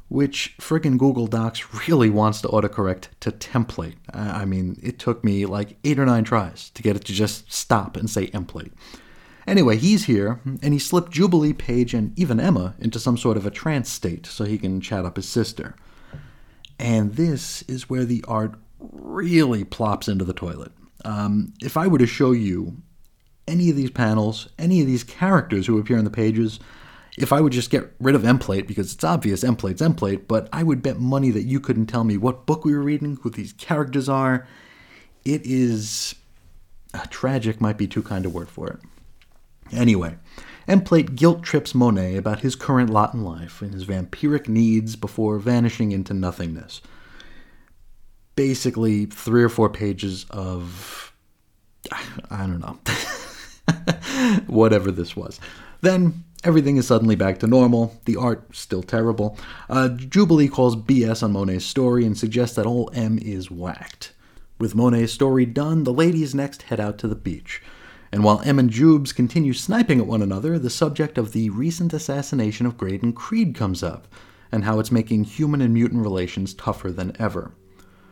which 0.09 0.55
friggin' 0.59 0.97
Google 0.97 1.27
Docs 1.27 1.87
really 1.87 2.09
wants 2.09 2.41
to 2.41 2.49
autocorrect 2.49 3.05
to 3.21 3.31
template. 3.31 3.95
I 4.13 4.43
mean, 4.43 4.77
it 4.83 4.99
took 4.99 5.23
me 5.23 5.45
like 5.45 5.77
eight 5.85 5.99
or 5.99 6.05
nine 6.05 6.25
tries 6.25 6.69
to 6.71 6.83
get 6.83 6.97
it 6.97 7.05
to 7.05 7.13
just 7.13 7.49
stop 7.49 7.95
and 7.95 8.09
say 8.09 8.27
Emplate. 8.27 8.73
Anyway, 9.45 9.77
he's 9.77 10.05
here, 10.05 10.39
and 10.45 10.73
he 10.73 10.79
slipped 10.79 11.11
Jubilee, 11.11 11.53
Paige, 11.53 11.93
and 11.93 12.17
even 12.17 12.39
Emma 12.39 12.75
into 12.79 12.99
some 12.99 13.17
sort 13.17 13.37
of 13.37 13.45
a 13.45 13.51
trance 13.51 13.89
state 13.89 14.25
so 14.25 14.45
he 14.45 14.57
can 14.57 14.79
chat 14.79 15.05
up 15.05 15.17
his 15.17 15.27
sister. 15.27 15.75
And 16.79 17.15
this 17.15 17.61
is 17.63 17.89
where 17.89 18.05
the 18.05 18.23
art 18.27 18.55
really 18.79 19.63
plops 19.63 20.07
into 20.07 20.25
the 20.25 20.33
toilet. 20.33 20.71
Um, 21.05 21.53
if 21.61 21.77
I 21.77 21.87
were 21.87 21.97
to 21.97 22.07
show 22.07 22.31
you 22.31 22.77
any 23.47 23.69
of 23.69 23.75
these 23.75 23.91
panels, 23.91 24.47
any 24.57 24.81
of 24.81 24.87
these 24.87 25.03
characters 25.03 25.67
who 25.67 25.77
appear 25.77 25.97
in 25.97 26.05
the 26.05 26.09
pages, 26.09 26.59
if 27.17 27.31
I 27.31 27.41
would 27.41 27.53
just 27.53 27.69
get 27.69 27.93
rid 27.99 28.15
of 28.15 28.23
Emplate, 28.23 28.67
because 28.67 28.93
it's 28.93 29.03
obvious 29.03 29.43
Emplate's 29.43 29.81
Emplate, 29.81 30.27
but 30.27 30.49
I 30.51 30.63
would 30.63 30.81
bet 30.81 30.99
money 30.99 31.29
that 31.31 31.43
you 31.43 31.59
couldn't 31.59 31.87
tell 31.87 32.03
me 32.03 32.17
what 32.17 32.45
book 32.45 32.65
we 32.65 32.73
were 32.73 32.81
reading, 32.81 33.17
who 33.21 33.29
these 33.29 33.53
characters 33.53 34.09
are. 34.09 34.47
It 35.25 35.41
is. 35.45 36.15
Uh, 36.93 37.05
tragic 37.09 37.59
might 37.59 37.77
be 37.77 37.87
too 37.87 38.03
kind 38.03 38.25
a 38.25 38.29
word 38.29 38.49
for 38.49 38.67
it. 38.67 38.79
Anyway, 39.73 40.15
Emplate 40.67 41.15
guilt 41.15 41.43
trips 41.43 41.75
Monet 41.75 42.15
about 42.15 42.39
his 42.39 42.55
current 42.55 42.89
lot 42.89 43.13
in 43.13 43.23
life 43.23 43.61
and 43.61 43.73
his 43.73 43.85
vampiric 43.85 44.47
needs 44.47 44.95
before 44.95 45.37
vanishing 45.37 45.91
into 45.91 46.13
nothingness. 46.13 46.81
Basically, 48.35 49.05
three 49.05 49.43
or 49.43 49.49
four 49.49 49.69
pages 49.69 50.25
of. 50.29 51.13
I 52.31 52.47
don't 52.47 52.59
know. 52.59 52.79
Whatever 54.47 54.89
this 54.89 55.17
was. 55.17 55.39
Then 55.81 56.23
everything 56.45 56.77
is 56.77 56.87
suddenly 56.87 57.15
back 57.15 57.39
to 57.39 57.47
normal. 57.47 57.99
The 58.05 58.15
art 58.15 58.55
still 58.55 58.81
terrible. 58.81 59.37
Uh, 59.69 59.89
Jubilee 59.89 60.47
calls 60.47 60.77
BS 60.77 61.21
on 61.23 61.33
Monet's 61.33 61.65
story 61.65 62.05
and 62.05 62.17
suggests 62.17 62.55
that 62.55 62.65
all 62.65 62.89
M 62.93 63.19
is 63.21 63.51
whacked. 63.51 64.13
With 64.59 64.75
Monet's 64.75 65.11
story 65.11 65.45
done, 65.45 65.83
the 65.83 65.93
ladies 65.93 66.33
next 66.33 66.63
head 66.63 66.79
out 66.79 66.97
to 66.99 67.07
the 67.07 67.15
beach. 67.15 67.61
And 68.13 68.23
while 68.23 68.43
Em 68.45 68.59
and 68.59 68.69
Jubes 68.69 69.11
continue 69.11 69.53
sniping 69.53 69.99
at 69.99 70.05
one 70.05 70.21
another, 70.21 70.59
the 70.59 70.69
subject 70.69 71.17
of 71.17 71.31
the 71.31 71.49
recent 71.49 71.93
assassination 71.93 72.67
of 72.67 72.77
Graydon 72.77 73.13
Creed 73.13 73.55
comes 73.55 73.81
up, 73.81 74.07
and 74.51 74.63
how 74.63 74.79
it's 74.79 74.91
making 74.91 75.23
human 75.23 75.61
and 75.61 75.73
mutant 75.73 76.03
relations 76.03 76.53
tougher 76.53 76.91
than 76.91 77.15
ever. 77.17 77.55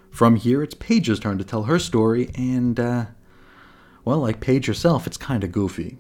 From 0.09 0.37
here, 0.37 0.63
it's 0.63 0.73
Paige's 0.73 1.19
turn 1.19 1.37
to 1.37 1.43
tell 1.43 1.65
her 1.65 1.77
story, 1.77 2.31
and, 2.33 2.79
uh, 2.79 3.05
well, 4.03 4.17
like 4.17 4.39
Paige 4.39 4.65
herself, 4.65 5.05
it's 5.05 5.17
kinda 5.17 5.47
goofy. 5.47 5.99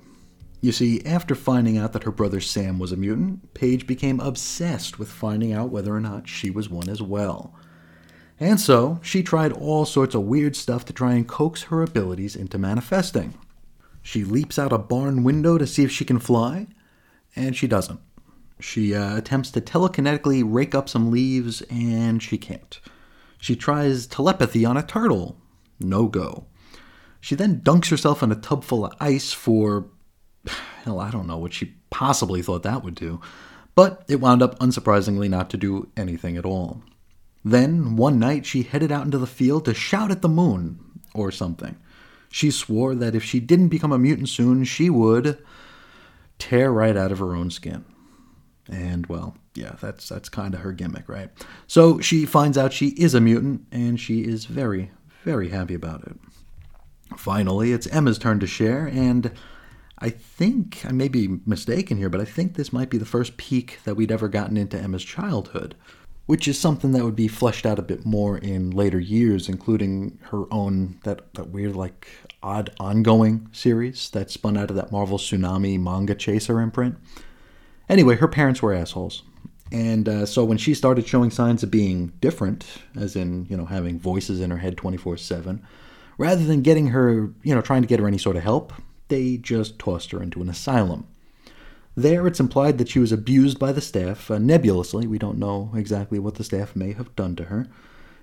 You 0.61 0.71
see, 0.71 1.05
after 1.05 1.35
finding 1.35 1.77
out 1.77 1.93
that 1.93 2.05
her 2.05 2.11
brother 2.11 2.41
Sam 2.41 2.79
was 2.79 2.91
a 2.91 2.97
mutant, 2.97 3.53
Paige 3.53 3.85
became 3.85 4.19
obsessed 4.19 4.97
with 4.97 5.09
finding 5.09 5.53
out 5.53 5.69
whether 5.69 5.95
or 5.95 6.01
not 6.01 6.27
she 6.27 6.49
was 6.49 6.71
one 6.71 6.89
as 6.89 7.03
well. 7.03 7.53
And 8.39 8.59
so, 8.59 8.99
she 9.03 9.21
tried 9.21 9.51
all 9.51 9.85
sorts 9.85 10.15
of 10.15 10.23
weird 10.23 10.55
stuff 10.55 10.85
to 10.85 10.93
try 10.93 11.13
and 11.13 11.27
coax 11.27 11.61
her 11.65 11.83
abilities 11.83 12.35
into 12.35 12.57
manifesting. 12.57 13.35
She 14.01 14.23
leaps 14.23 14.57
out 14.57 14.73
a 14.73 14.77
barn 14.77 15.23
window 15.23 15.57
to 15.57 15.67
see 15.67 15.83
if 15.83 15.91
she 15.91 16.05
can 16.05 16.19
fly, 16.19 16.67
and 17.35 17.55
she 17.55 17.67
doesn't. 17.67 17.99
She 18.59 18.93
uh, 18.93 19.17
attempts 19.17 19.51
to 19.51 19.61
telekinetically 19.61 20.43
rake 20.45 20.75
up 20.75 20.89
some 20.89 21.11
leaves, 21.11 21.61
and 21.63 22.21
she 22.21 22.37
can't. 22.37 22.79
She 23.37 23.55
tries 23.55 24.07
telepathy 24.07 24.65
on 24.65 24.77
a 24.77 24.83
turtle. 24.83 25.37
No 25.79 26.07
go. 26.07 26.45
She 27.19 27.35
then 27.35 27.61
dunks 27.61 27.89
herself 27.89 28.21
in 28.23 28.31
a 28.31 28.35
tub 28.35 28.63
full 28.63 28.85
of 28.85 28.93
ice 28.99 29.33
for. 29.33 29.89
Hell, 30.83 30.99
I 30.99 31.11
don't 31.11 31.27
know 31.27 31.37
what 31.37 31.53
she 31.53 31.75
possibly 31.89 32.41
thought 32.41 32.63
that 32.63 32.83
would 32.83 32.95
do. 32.95 33.21
But 33.75 34.03
it 34.07 34.19
wound 34.19 34.41
up 34.41 34.57
unsurprisingly 34.59 35.29
not 35.29 35.49
to 35.51 35.57
do 35.57 35.89
anything 35.95 36.37
at 36.37 36.45
all. 36.45 36.83
Then, 37.43 37.95
one 37.95 38.19
night, 38.19 38.45
she 38.45 38.63
headed 38.63 38.91
out 38.91 39.05
into 39.05 39.17
the 39.17 39.27
field 39.27 39.65
to 39.65 39.73
shout 39.73 40.11
at 40.11 40.21
the 40.21 40.29
moon, 40.29 40.79
or 41.13 41.31
something. 41.31 41.77
She 42.31 42.49
swore 42.49 42.95
that 42.95 43.13
if 43.13 43.23
she 43.23 43.39
didn't 43.39 43.67
become 43.67 43.91
a 43.91 43.99
mutant 43.99 44.29
soon, 44.29 44.63
she 44.63 44.89
would 44.89 45.37
tear 46.39 46.71
right 46.71 46.95
out 46.95 47.11
of 47.11 47.19
her 47.19 47.35
own 47.35 47.51
skin. 47.51 47.85
And 48.69 49.05
well, 49.07 49.35
yeah, 49.53 49.75
that's 49.81 50.07
that's 50.07 50.29
kind 50.29 50.53
of 50.53 50.61
her 50.61 50.71
gimmick, 50.71 51.09
right? 51.09 51.29
So 51.67 51.99
she 51.99 52.25
finds 52.25 52.57
out 52.57 52.71
she 52.71 52.89
is 52.89 53.13
a 53.13 53.19
mutant, 53.19 53.65
and 53.71 53.99
she 53.99 54.21
is 54.21 54.45
very, 54.45 54.91
very 55.23 55.49
happy 55.49 55.73
about 55.73 56.03
it. 56.07 56.15
Finally, 57.17 57.73
it's 57.73 57.87
Emma's 57.87 58.17
turn 58.17 58.39
to 58.39 58.47
share, 58.47 58.87
and 58.87 59.31
I 59.99 60.09
think 60.09 60.85
I 60.85 60.93
may 60.93 61.09
be 61.09 61.39
mistaken 61.45 61.97
here, 61.97 62.09
but 62.09 62.21
I 62.21 62.25
think 62.25 62.55
this 62.55 62.71
might 62.71 62.89
be 62.89 62.97
the 62.97 63.05
first 63.05 63.35
peek 63.35 63.79
that 63.83 63.95
we'd 63.95 64.11
ever 64.11 64.29
gotten 64.29 64.55
into 64.55 64.79
Emma's 64.79 65.03
childhood, 65.03 65.75
which 66.31 66.47
is 66.47 66.57
something 66.57 66.93
that 66.93 67.03
would 67.03 67.13
be 67.13 67.27
fleshed 67.27 67.65
out 67.65 67.77
a 67.77 67.81
bit 67.81 68.05
more 68.05 68.37
in 68.37 68.71
later 68.71 69.01
years, 69.01 69.49
including 69.49 70.17
her 70.29 70.45
own 70.49 70.97
that 71.03 71.33
that 71.33 71.49
weird 71.49 71.75
like 71.75 72.07
odd 72.41 72.69
ongoing 72.79 73.49
series 73.51 74.09
that 74.11 74.31
spun 74.31 74.55
out 74.55 74.69
of 74.69 74.77
that 74.77 74.93
Marvel 74.93 75.17
Tsunami 75.17 75.77
manga 75.77 76.15
chaser 76.15 76.61
imprint. 76.61 76.95
Anyway, 77.89 78.15
her 78.15 78.29
parents 78.29 78.61
were 78.61 78.73
assholes. 78.73 79.23
And 79.73 80.07
uh, 80.07 80.25
so 80.25 80.45
when 80.45 80.57
she 80.57 80.73
started 80.73 81.05
showing 81.05 81.31
signs 81.31 81.63
of 81.63 81.69
being 81.69 82.13
different, 82.21 82.65
as 82.95 83.17
in, 83.17 83.45
you 83.49 83.57
know, 83.57 83.65
having 83.65 83.99
voices 83.99 84.39
in 84.39 84.51
her 84.51 84.57
head 84.57 84.77
24 84.77 85.17
7, 85.17 85.61
rather 86.17 86.45
than 86.45 86.61
getting 86.61 86.87
her, 86.87 87.33
you 87.43 87.53
know, 87.53 87.61
trying 87.61 87.81
to 87.81 87.89
get 87.89 87.99
her 87.99 88.07
any 88.07 88.17
sort 88.17 88.37
of 88.37 88.43
help, 88.43 88.71
they 89.09 89.35
just 89.35 89.77
tossed 89.79 90.11
her 90.11 90.23
into 90.23 90.41
an 90.41 90.47
asylum. 90.47 91.07
There, 91.95 92.25
it's 92.25 92.39
implied 92.39 92.77
that 92.77 92.89
she 92.89 92.99
was 92.99 93.11
abused 93.11 93.59
by 93.59 93.71
the 93.71 93.81
staff, 93.81 94.31
uh, 94.31 94.37
nebulously. 94.37 95.07
We 95.07 95.17
don't 95.17 95.37
know 95.37 95.71
exactly 95.75 96.19
what 96.19 96.35
the 96.35 96.43
staff 96.43 96.75
may 96.75 96.93
have 96.93 97.15
done 97.15 97.35
to 97.35 97.45
her. 97.45 97.67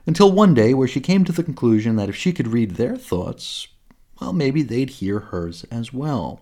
Until 0.07 0.33
one 0.33 0.55
day, 0.55 0.73
where 0.73 0.89
she 0.89 1.01
came 1.01 1.25
to 1.25 1.33
the 1.33 1.43
conclusion 1.43 1.97
that 1.97 2.09
if 2.09 2.17
she 2.17 2.33
could 2.33 2.49
read 2.49 2.73
their 2.73 2.97
thoughts, 2.97 3.69
well, 4.21 4.33
maybe 4.33 4.63
they'd 4.63 4.91
hear 4.91 5.19
hers 5.19 5.65
as 5.71 5.93
well. 5.93 6.41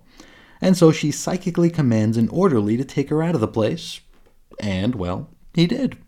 And 0.61 0.77
so 0.77 0.93
she 0.93 1.11
psychically 1.11 1.69
commands 1.69 2.17
an 2.17 2.29
orderly 2.29 2.77
to 2.77 2.85
take 2.85 3.11
her 3.11 3.23
out 3.23 3.35
of 3.35 3.41
the 3.41 3.49
place, 3.49 4.01
and, 4.61 4.95
well, 4.95 5.29
he 5.53 5.67
did. 5.67 5.99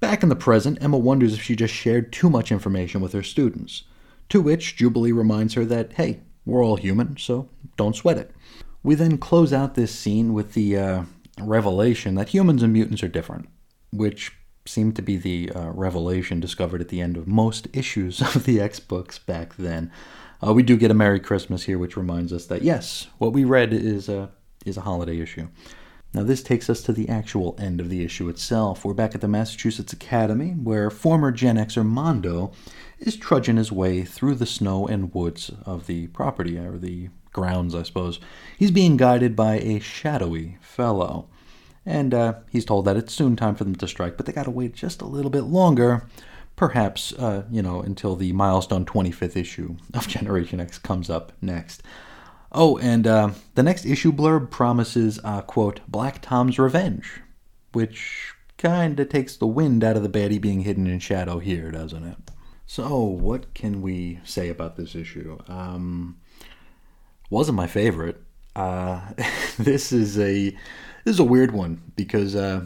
Back 0.00 0.22
in 0.22 0.28
the 0.30 0.36
present, 0.36 0.82
Emma 0.82 0.98
wonders 0.98 1.34
if 1.34 1.42
she 1.42 1.54
just 1.54 1.74
shared 1.74 2.12
too 2.12 2.28
much 2.28 2.50
information 2.50 3.00
with 3.00 3.12
her 3.12 3.22
students. 3.22 3.84
To 4.30 4.40
which 4.40 4.76
Jubilee 4.76 5.12
reminds 5.12 5.54
her 5.54 5.64
that, 5.66 5.92
hey, 5.92 6.20
we're 6.44 6.64
all 6.64 6.76
human, 6.76 7.16
so 7.16 7.48
don't 7.76 7.96
sweat 7.96 8.18
it. 8.18 8.32
We 8.82 8.94
then 8.94 9.18
close 9.18 9.52
out 9.52 9.74
this 9.74 9.94
scene 9.94 10.32
with 10.32 10.54
the 10.54 10.76
uh, 10.76 11.02
revelation 11.38 12.14
that 12.14 12.30
humans 12.30 12.62
and 12.62 12.72
mutants 12.72 13.02
are 13.02 13.08
different, 13.08 13.48
which 13.92 14.32
seemed 14.66 14.96
to 14.96 15.02
be 15.02 15.16
the 15.16 15.50
uh, 15.54 15.70
revelation 15.70 16.40
discovered 16.40 16.80
at 16.80 16.88
the 16.88 17.00
end 17.00 17.16
of 17.16 17.26
most 17.26 17.68
issues 17.72 18.20
of 18.20 18.44
the 18.44 18.60
X 18.60 18.80
books 18.80 19.18
back 19.18 19.56
then. 19.56 19.90
Uh, 20.46 20.54
we 20.54 20.62
do 20.62 20.76
get 20.76 20.90
a 20.90 20.94
Merry 20.94 21.20
Christmas 21.20 21.64
here, 21.64 21.78
which 21.78 21.96
reminds 21.96 22.32
us 22.32 22.46
that 22.46 22.62
yes, 22.62 23.08
what 23.18 23.32
we 23.32 23.44
read 23.44 23.72
is 23.72 24.08
a 24.08 24.30
is 24.64 24.76
a 24.76 24.82
holiday 24.82 25.20
issue. 25.20 25.48
Now, 26.12 26.24
this 26.24 26.42
takes 26.42 26.68
us 26.68 26.82
to 26.82 26.92
the 26.92 27.08
actual 27.08 27.56
end 27.60 27.80
of 27.80 27.88
the 27.88 28.04
issue 28.04 28.28
itself. 28.28 28.84
We're 28.84 28.94
back 28.94 29.14
at 29.14 29.20
the 29.20 29.28
Massachusetts 29.28 29.92
Academy, 29.92 30.50
where 30.50 30.90
former 30.90 31.30
Gen 31.30 31.56
Xer 31.56 31.86
Mondo 31.86 32.52
is 32.98 33.16
trudging 33.16 33.56
his 33.56 33.70
way 33.70 34.04
through 34.04 34.34
the 34.34 34.46
snow 34.46 34.88
and 34.88 35.14
woods 35.14 35.52
of 35.64 35.86
the 35.86 36.08
property, 36.08 36.58
or 36.58 36.78
the 36.78 37.10
grounds, 37.32 37.74
I 37.74 37.82
suppose. 37.82 38.20
He's 38.58 38.70
being 38.70 38.96
guided 38.96 39.36
by 39.36 39.58
a 39.58 39.80
shadowy 39.80 40.58
fellow. 40.60 41.28
And 41.86 42.12
uh, 42.12 42.34
he's 42.50 42.64
told 42.64 42.84
that 42.84 42.96
it's 42.96 43.14
soon 43.14 43.36
time 43.36 43.54
for 43.54 43.64
them 43.64 43.74
to 43.76 43.88
strike, 43.88 44.16
but 44.16 44.26
they 44.26 44.32
gotta 44.32 44.50
wait 44.50 44.74
just 44.74 45.00
a 45.00 45.06
little 45.06 45.30
bit 45.30 45.44
longer, 45.44 46.06
perhaps, 46.56 47.12
uh, 47.14 47.44
you 47.50 47.62
know, 47.62 47.80
until 47.80 48.16
the 48.16 48.32
milestone 48.32 48.84
25th 48.84 49.36
issue 49.36 49.76
of 49.94 50.06
Generation 50.08 50.60
X 50.60 50.78
comes 50.78 51.08
up 51.08 51.32
next. 51.40 51.82
Oh, 52.52 52.78
and 52.78 53.06
uh, 53.06 53.30
the 53.54 53.62
next 53.62 53.86
issue 53.86 54.12
blurb 54.12 54.50
promises, 54.50 55.20
uh, 55.24 55.40
quote, 55.42 55.80
Black 55.88 56.20
Tom's 56.20 56.58
Revenge, 56.58 57.22
which 57.72 58.34
kinda 58.58 59.04
takes 59.04 59.36
the 59.36 59.46
wind 59.46 59.82
out 59.82 59.96
of 59.96 60.02
the 60.02 60.08
baddie 60.08 60.40
being 60.40 60.60
hidden 60.60 60.86
in 60.86 60.98
shadow 60.98 61.38
here, 61.38 61.70
doesn't 61.70 62.04
it? 62.04 62.18
So, 62.66 63.02
what 63.02 63.52
can 63.54 63.82
we 63.82 64.20
say 64.22 64.48
about 64.48 64.76
this 64.76 64.94
issue? 64.94 65.38
Um, 65.48 66.18
wasn't 67.30 67.56
my 67.56 67.66
favorite. 67.66 68.20
Uh, 68.54 69.00
this 69.58 69.92
is 69.92 70.18
a 70.18 70.50
this 71.04 71.14
is 71.14 71.20
a 71.20 71.24
weird 71.24 71.52
one 71.52 71.80
because 71.96 72.36
uh, 72.36 72.64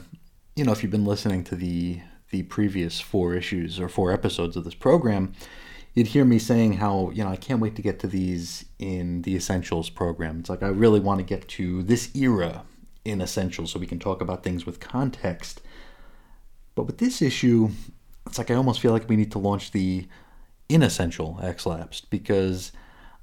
you 0.56 0.64
know 0.64 0.72
if 0.72 0.82
you've 0.82 0.92
been 0.92 1.04
listening 1.04 1.44
to 1.44 1.54
the 1.54 2.00
the 2.30 2.42
previous 2.44 3.00
four 3.00 3.34
issues 3.34 3.78
or 3.78 3.88
four 3.88 4.10
episodes 4.10 4.56
of 4.56 4.64
this 4.64 4.74
program, 4.74 5.32
you'd 5.94 6.08
hear 6.08 6.24
me 6.24 6.38
saying 6.38 6.74
how 6.74 7.10
you 7.10 7.22
know 7.22 7.30
I 7.30 7.36
can't 7.36 7.60
wait 7.60 7.76
to 7.76 7.82
get 7.82 7.98
to 8.00 8.06
these 8.06 8.64
in 8.78 9.22
the 9.22 9.36
Essentials 9.36 9.90
program. 9.90 10.40
It's 10.40 10.50
like 10.50 10.62
I 10.62 10.68
really 10.68 11.00
want 11.00 11.20
to 11.20 11.24
get 11.24 11.46
to 11.50 11.82
this 11.82 12.14
era 12.16 12.64
in 13.04 13.20
Essentials 13.20 13.70
so 13.70 13.78
we 13.78 13.86
can 13.86 13.98
talk 13.98 14.20
about 14.20 14.42
things 14.42 14.66
with 14.66 14.80
context. 14.80 15.60
But 16.74 16.84
with 16.84 16.98
this 16.98 17.22
issue, 17.22 17.68
it's 18.26 18.38
like 18.38 18.50
I 18.50 18.54
almost 18.54 18.80
feel 18.80 18.92
like 18.92 19.08
we 19.08 19.16
need 19.16 19.30
to 19.32 19.38
launch 19.38 19.70
the 19.70 20.08
inessential 20.68 21.38
X 21.42 21.66
Lapsed 21.66 22.10
because 22.10 22.72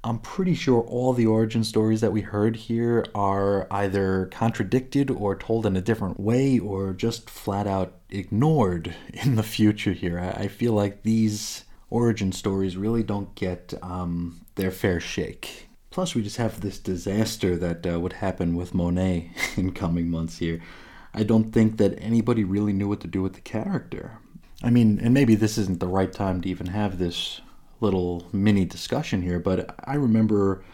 I'm 0.04 0.18
pretty 0.18 0.54
sure 0.54 0.80
all 0.80 1.12
the 1.12 1.26
origin 1.26 1.62
stories 1.62 2.00
that 2.00 2.12
we 2.12 2.22
heard 2.22 2.56
here 2.56 3.06
are 3.14 3.68
either 3.70 4.26
contradicted 4.32 5.10
or 5.10 5.36
told 5.36 5.64
in 5.64 5.76
a 5.76 5.80
different 5.80 6.18
way 6.18 6.58
or 6.58 6.92
just 6.92 7.30
flat 7.30 7.68
out 7.68 7.94
ignored 8.10 8.94
in 9.14 9.36
the 9.36 9.44
future 9.44 9.92
here. 9.92 10.18
I 10.18 10.48
feel 10.48 10.72
like 10.72 11.02
these 11.02 11.64
origin 11.88 12.32
stories 12.32 12.76
really 12.76 13.04
don't 13.04 13.34
get 13.36 13.74
um, 13.82 14.40
their 14.56 14.72
fair 14.72 14.98
shake. 14.98 15.68
Plus, 15.90 16.14
we 16.14 16.22
just 16.22 16.38
have 16.38 16.60
this 16.60 16.78
disaster 16.78 17.54
that 17.56 17.86
uh, 17.86 18.00
would 18.00 18.14
happen 18.14 18.56
with 18.56 18.74
Monet 18.74 19.30
in 19.56 19.72
coming 19.72 20.10
months 20.10 20.38
here. 20.38 20.60
I 21.14 21.22
don't 21.22 21.52
think 21.52 21.76
that 21.76 21.98
anybody 22.02 22.42
really 22.42 22.72
knew 22.72 22.88
what 22.88 23.00
to 23.00 23.06
do 23.06 23.22
with 23.22 23.34
the 23.34 23.40
character. 23.42 24.18
I 24.64 24.70
mean, 24.70 24.98
and 25.00 25.12
maybe 25.12 25.34
this 25.34 25.58
isn't 25.58 25.80
the 25.80 25.88
right 25.88 26.12
time 26.12 26.40
to 26.40 26.48
even 26.48 26.68
have 26.68 26.98
this 26.98 27.40
little 27.82 28.28
mini 28.32 28.64
discussion 28.64 29.22
here, 29.22 29.38
but 29.38 29.74
I 29.84 29.94
remember 29.94 30.64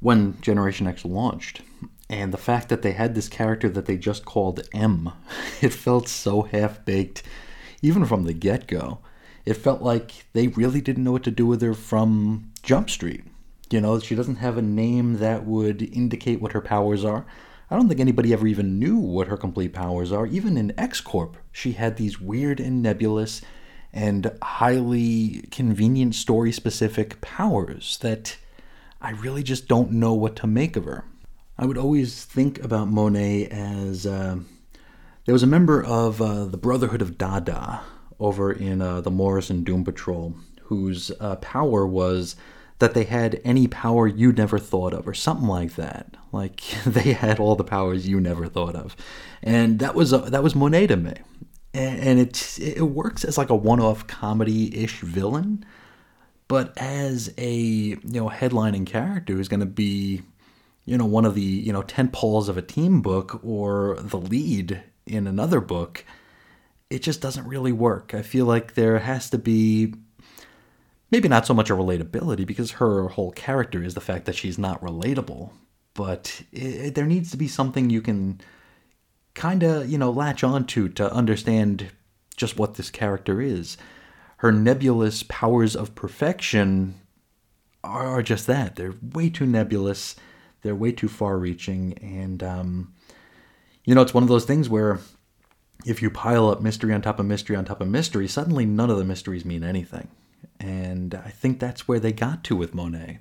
when 0.00 0.40
Generation 0.40 0.86
X 0.86 1.04
launched 1.04 1.62
and 2.08 2.32
the 2.32 2.38
fact 2.38 2.68
that 2.68 2.82
they 2.82 2.92
had 2.92 3.14
this 3.14 3.28
character 3.28 3.68
that 3.68 3.86
they 3.86 3.96
just 3.96 4.24
called 4.24 4.66
M. 4.72 5.12
It 5.60 5.72
felt 5.72 6.08
so 6.08 6.42
half 6.42 6.84
baked, 6.84 7.22
even 7.82 8.04
from 8.04 8.24
the 8.24 8.32
get 8.32 8.66
go 8.68 9.00
it 9.48 9.56
felt 9.56 9.80
like 9.80 10.26
they 10.34 10.48
really 10.48 10.82
didn't 10.82 11.04
know 11.04 11.12
what 11.12 11.22
to 11.22 11.30
do 11.30 11.46
with 11.46 11.62
her 11.62 11.72
from 11.72 12.52
Jump 12.62 12.90
Street. 12.90 13.24
You 13.70 13.80
know, 13.80 13.98
she 13.98 14.14
doesn't 14.14 14.36
have 14.36 14.58
a 14.58 14.62
name 14.62 15.20
that 15.20 15.46
would 15.46 15.80
indicate 15.80 16.42
what 16.42 16.52
her 16.52 16.60
powers 16.60 17.02
are. 17.02 17.24
I 17.70 17.76
don't 17.76 17.88
think 17.88 17.98
anybody 17.98 18.34
ever 18.34 18.46
even 18.46 18.78
knew 18.78 18.98
what 18.98 19.28
her 19.28 19.38
complete 19.38 19.72
powers 19.72 20.12
are. 20.12 20.26
Even 20.26 20.58
in 20.58 20.78
X 20.78 21.00
Corp, 21.00 21.38
she 21.50 21.72
had 21.72 21.96
these 21.96 22.20
weird 22.20 22.60
and 22.60 22.82
nebulous 22.82 23.40
and 23.98 24.30
highly 24.40 25.44
convenient 25.50 26.14
story 26.14 26.52
specific 26.52 27.20
powers 27.20 27.98
that 28.00 28.36
I 29.00 29.10
really 29.10 29.42
just 29.42 29.66
don't 29.66 29.90
know 29.90 30.14
what 30.14 30.36
to 30.36 30.46
make 30.46 30.76
of 30.76 30.84
her. 30.84 31.04
I 31.58 31.66
would 31.66 31.76
always 31.76 32.24
think 32.24 32.62
about 32.62 32.86
Monet 32.86 33.48
as 33.48 34.06
uh, 34.06 34.38
there 35.24 35.32
was 35.32 35.42
a 35.42 35.48
member 35.48 35.82
of 35.82 36.22
uh, 36.22 36.44
the 36.44 36.56
Brotherhood 36.56 37.02
of 37.02 37.18
Dada 37.18 37.80
over 38.20 38.52
in 38.52 38.80
uh, 38.80 39.00
the 39.00 39.10
Morrison 39.10 39.64
Doom 39.64 39.84
Patrol, 39.84 40.36
whose 40.62 41.10
uh, 41.18 41.34
power 41.36 41.84
was 41.84 42.36
that 42.78 42.94
they 42.94 43.02
had 43.02 43.40
any 43.42 43.66
power 43.66 44.06
you 44.06 44.30
never 44.30 44.60
thought 44.60 44.94
of, 44.94 45.08
or 45.08 45.14
something 45.14 45.48
like 45.48 45.74
that. 45.74 46.14
Like 46.30 46.60
they 46.86 47.14
had 47.14 47.40
all 47.40 47.56
the 47.56 47.64
powers 47.64 48.06
you 48.06 48.20
never 48.20 48.46
thought 48.46 48.76
of, 48.76 48.94
and 49.42 49.80
that 49.80 49.96
was 49.96 50.12
uh, 50.12 50.18
that 50.30 50.44
was 50.44 50.54
Monet 50.54 50.86
to 50.86 50.96
me. 50.96 51.14
And, 51.78 52.18
it 52.18 52.58
it 52.58 52.82
works 52.82 53.24
as 53.24 53.38
like 53.38 53.50
a 53.50 53.56
one-off 53.56 54.06
comedy-ish 54.06 55.00
villain, 55.00 55.64
but 56.48 56.76
as 56.76 57.32
a 57.38 57.54
you 57.54 58.00
know 58.04 58.28
headlining 58.28 58.86
character 58.86 59.34
who's 59.34 59.48
going 59.48 59.60
to 59.60 59.66
be 59.66 60.22
you 60.84 60.98
know 60.98 61.06
one 61.06 61.24
of 61.24 61.34
the 61.34 61.42
you 61.42 61.72
know 61.72 61.82
tent 61.82 62.12
poles 62.12 62.48
of 62.48 62.56
a 62.56 62.62
team 62.62 63.00
book 63.02 63.40
or 63.44 63.96
the 64.00 64.18
lead 64.18 64.82
in 65.06 65.26
another 65.26 65.60
book 65.60 66.04
it 66.90 67.02
just 67.02 67.20
doesn't 67.20 67.46
really 67.46 67.72
work. 67.72 68.14
I 68.14 68.22
feel 68.22 68.46
like 68.46 68.74
there 68.74 68.98
has 68.98 69.30
to 69.30 69.38
be 69.38 69.94
maybe 71.10 71.28
not 71.28 71.46
so 71.46 71.54
much 71.54 71.70
a 71.70 71.74
relatability 71.74 72.46
because 72.46 72.72
her 72.72 73.08
whole 73.08 73.30
character 73.32 73.82
is 73.82 73.94
the 73.94 74.00
fact 74.00 74.24
that 74.24 74.34
she's 74.34 74.58
not 74.58 74.80
relatable, 74.80 75.50
but 75.94 76.42
it, 76.52 76.94
there 76.94 77.06
needs 77.06 77.30
to 77.30 77.36
be 77.36 77.48
something 77.48 77.90
you 77.90 78.02
can 78.02 78.40
kind 79.38 79.62
of, 79.62 79.88
you 79.88 79.96
know, 79.96 80.10
latch 80.10 80.44
onto 80.44 80.88
to 80.90 81.10
understand 81.12 81.90
just 82.36 82.58
what 82.58 82.74
this 82.74 82.90
character 82.90 83.40
is. 83.40 83.78
Her 84.38 84.52
nebulous 84.52 85.22
powers 85.22 85.74
of 85.74 85.94
perfection 85.94 86.94
are 87.82 88.22
just 88.22 88.46
that. 88.46 88.76
They're 88.76 88.94
way 89.00 89.30
too 89.30 89.46
nebulous. 89.46 90.16
They're 90.62 90.74
way 90.74 90.92
too 90.92 91.08
far-reaching, 91.08 91.94
and 91.98 92.42
um, 92.42 92.92
you 93.84 93.94
know, 93.94 94.02
it's 94.02 94.12
one 94.12 94.24
of 94.24 94.28
those 94.28 94.44
things 94.44 94.68
where 94.68 94.98
if 95.86 96.02
you 96.02 96.10
pile 96.10 96.50
up 96.50 96.60
mystery 96.60 96.92
on 96.92 97.00
top 97.00 97.20
of 97.20 97.26
mystery 97.26 97.54
on 97.54 97.64
top 97.64 97.80
of 97.80 97.88
mystery, 97.88 98.26
suddenly 98.26 98.66
none 98.66 98.90
of 98.90 98.98
the 98.98 99.04
mysteries 99.04 99.44
mean 99.44 99.62
anything. 99.62 100.08
And 100.58 101.14
I 101.14 101.30
think 101.30 101.60
that's 101.60 101.86
where 101.86 102.00
they 102.00 102.12
got 102.12 102.42
to 102.44 102.56
with 102.56 102.74
Monet, 102.74 103.20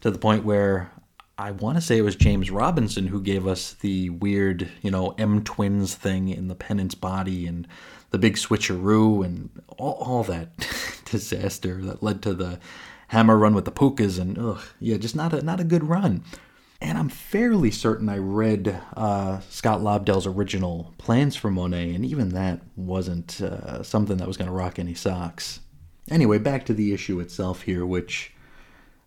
to 0.00 0.10
the 0.12 0.18
point 0.18 0.44
where 0.44 0.92
I 1.38 1.50
want 1.50 1.76
to 1.76 1.82
say 1.82 1.98
it 1.98 2.02
was 2.02 2.16
James 2.16 2.50
Robinson 2.50 3.08
who 3.08 3.20
gave 3.20 3.46
us 3.46 3.74
the 3.74 4.08
weird, 4.08 4.70
you 4.80 4.90
know, 4.90 5.14
M 5.18 5.44
twins 5.44 5.94
thing 5.94 6.28
in 6.30 6.48
the 6.48 6.54
Penance 6.54 6.94
body 6.94 7.46
and 7.46 7.68
the 8.10 8.18
big 8.18 8.36
switcheroo 8.36 9.22
and 9.22 9.50
all, 9.76 9.98
all 10.00 10.22
that 10.24 10.56
disaster 11.04 11.82
that 11.82 12.02
led 12.02 12.22
to 12.22 12.32
the 12.32 12.58
Hama 13.08 13.36
run 13.36 13.54
with 13.54 13.66
the 13.66 13.72
pukas 13.72 14.18
and 14.18 14.38
ugh, 14.38 14.62
yeah, 14.80 14.96
just 14.96 15.14
not 15.14 15.34
a 15.34 15.42
not 15.42 15.60
a 15.60 15.64
good 15.64 15.84
run. 15.84 16.24
And 16.80 16.98
I'm 16.98 17.08
fairly 17.08 17.70
certain 17.70 18.08
I 18.08 18.18
read 18.18 18.80
uh, 18.96 19.40
Scott 19.48 19.80
Lobdell's 19.80 20.26
original 20.26 20.92
plans 20.98 21.34
for 21.36 21.50
Monet, 21.50 21.94
and 21.94 22.04
even 22.04 22.30
that 22.30 22.60
wasn't 22.76 23.40
uh, 23.40 23.82
something 23.82 24.18
that 24.18 24.28
was 24.28 24.36
going 24.36 24.48
to 24.48 24.54
rock 24.54 24.78
any 24.78 24.92
socks. 24.92 25.60
Anyway, 26.10 26.38
back 26.38 26.66
to 26.66 26.74
the 26.74 26.92
issue 26.92 27.18
itself 27.20 27.62
here, 27.62 27.86
which 27.86 28.32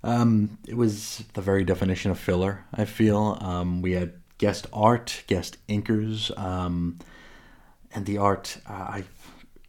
um, 0.03 0.57
it 0.67 0.77
was 0.77 1.23
the 1.33 1.41
very 1.41 1.63
definition 1.63 2.12
of 2.12 2.19
filler. 2.19 2.65
I 2.73 2.85
feel 2.85 3.38
um, 3.41 3.81
we 3.81 3.93
had 3.93 4.13
guest 4.38 4.67
art, 4.71 5.23
guest 5.27 5.57
inkers, 5.67 6.38
um, 6.38 6.99
and 7.93 8.05
the 8.05 8.17
art. 8.17 8.57
Uh, 8.67 8.73
I, 8.73 9.03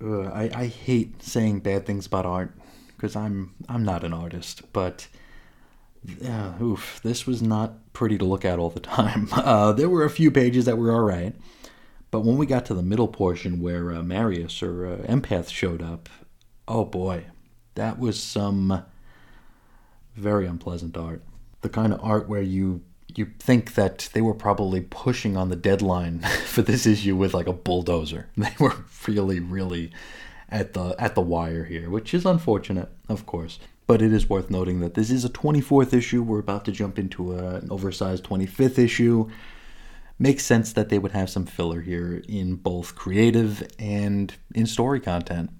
uh, 0.03 0.31
I 0.31 0.51
I 0.55 0.67
hate 0.67 1.23
saying 1.23 1.61
bad 1.61 1.85
things 1.87 2.07
about 2.07 2.27
art 2.27 2.53
because 2.97 3.17
I'm 3.17 3.55
I'm 3.69 3.85
not 3.85 4.05
an 4.05 4.13
artist, 4.13 4.73
but 4.73 5.09
yeah, 6.05 6.61
oof, 6.63 7.01
this 7.03 7.27
was 7.27 7.43
not 7.43 7.93
pretty 7.93 8.17
to 8.19 8.25
look 8.25 8.45
at 8.45 8.59
all 8.59 8.71
the 8.71 8.81
time. 8.99 9.29
Uh, 9.33 9.73
there 9.73 9.89
were 9.89 10.05
a 10.05 10.11
few 10.11 10.31
pages 10.31 10.65
that 10.67 10.79
were 10.79 10.93
all 10.93 11.01
right, 11.01 11.35
but 12.11 12.21
when 12.21 12.37
we 12.37 12.47
got 12.47 12.65
to 12.67 12.75
the 12.75 12.83
middle 12.83 13.09
portion 13.09 13.61
where 13.61 13.93
uh, 13.93 14.03
Marius 14.03 14.63
or 14.63 14.87
uh, 14.87 14.97
Empath 15.09 15.49
showed 15.49 15.83
up, 15.83 16.09
oh 16.69 16.85
boy, 16.85 17.25
that 17.75 17.99
was 17.99 18.21
some 18.21 18.85
very 20.17 20.47
unpleasant 20.47 20.97
art. 20.97 21.23
The 21.63 21.69
kind 21.69 21.93
of 21.93 22.01
art 22.03 22.29
where 22.29 22.43
you 22.43 22.83
you 23.17 23.27
think 23.39 23.75
that 23.75 24.09
they 24.13 24.21
were 24.21 24.35
probably 24.35 24.81
pushing 24.81 25.37
on 25.37 25.49
the 25.49 25.57
deadline 25.57 26.21
for 26.45 26.63
this 26.63 26.87
issue 26.87 27.17
with 27.17 27.35
like 27.35 27.47
a 27.47 27.53
bulldozer. 27.53 28.29
They 28.37 28.55
were 28.59 28.85
really, 29.07 29.41
really 29.41 29.93
at 30.49 30.75
the 30.75 30.95
at 30.99 31.15
the 31.15 31.21
wire 31.21 31.65
here, 31.65 31.91
which 31.91 32.15
is 32.15 32.27
unfortunate, 32.27 32.89
of 33.09 33.27
course. 33.27 33.59
But 33.87 34.03
it 34.03 34.13
is 34.13 34.29
worth 34.29 34.51
noting 34.51 34.81
that 34.81 34.95
this 34.95 35.11
is 35.11 35.25
a 35.25 35.29
24th 35.29 35.93
issue. 35.93 36.23
We're 36.23 36.39
about 36.39 36.65
to 36.67 36.73
jump 36.73 36.99
into 36.99 37.33
a, 37.33 37.57
an 37.57 37.71
oversized 37.71 38.23
25th 38.25 38.79
issue. 38.79 39.29
Makes 40.17 40.45
sense 40.45 40.73
that 40.75 40.91
they 40.91 40.99
would 40.99 41.13
have 41.13 41.29
some 41.29 41.47
filler 41.47 41.81
here 41.81 42.23
in 42.29 42.55
both 42.55 42.95
creative 42.95 43.67
and 43.81 44.33
in 44.55 44.67
story 44.67 45.01
content. 45.01 45.51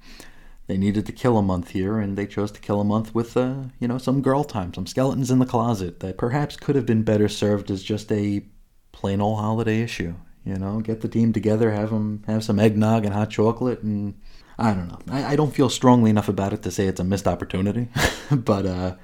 They 0.71 0.79
needed 0.79 1.05
to 1.07 1.13
kill 1.13 1.37
a 1.37 1.43
month 1.43 1.71
here, 1.71 1.99
and 1.99 2.17
they 2.17 2.29
chose 2.29 2.53
to 2.53 2.61
kill 2.61 2.81
a 2.81 2.85
month 2.85 3.13
with, 3.13 3.37
uh, 3.37 3.65
you 3.81 3.89
know, 3.89 3.99
some 3.99 4.23
girl 4.23 4.45
time, 4.45 4.73
some 4.73 4.87
skeletons 4.87 5.29
in 5.29 5.41
the 5.41 5.45
closet 5.45 5.99
that 5.99 6.17
perhaps 6.17 6.55
could 6.55 6.77
have 6.77 6.87
been 6.87 7.03
better 7.03 7.29
served 7.29 7.73
as 7.73 7.83
just 7.83 8.13
a 8.13 8.45
plain 8.93 9.21
old 9.21 9.41
holiday 9.41 9.83
issue. 9.83 10.15
You 10.45 10.55
know, 10.55 10.79
get 10.79 11.01
the 11.01 11.09
team 11.09 11.33
together, 11.33 11.73
have 11.73 11.91
them 11.91 12.23
have 12.29 12.45
some 12.45 12.61
eggnog 12.61 13.05
and 13.05 13.13
hot 13.13 13.31
chocolate, 13.31 13.83
and 13.83 14.15
I 14.61 14.73
don't 14.75 14.87
know. 14.87 15.01
I, 15.13 15.33
I 15.33 15.35
don't 15.35 15.53
feel 15.53 15.71
strongly 15.71 16.09
enough 16.09 16.29
about 16.29 16.53
it 16.53 16.63
to 16.63 16.71
say 16.71 16.87
it's 16.87 17.01
a 17.01 17.05
missed 17.05 17.27
opportunity, 17.27 17.89
but 18.31 18.65
uh, 18.65 18.95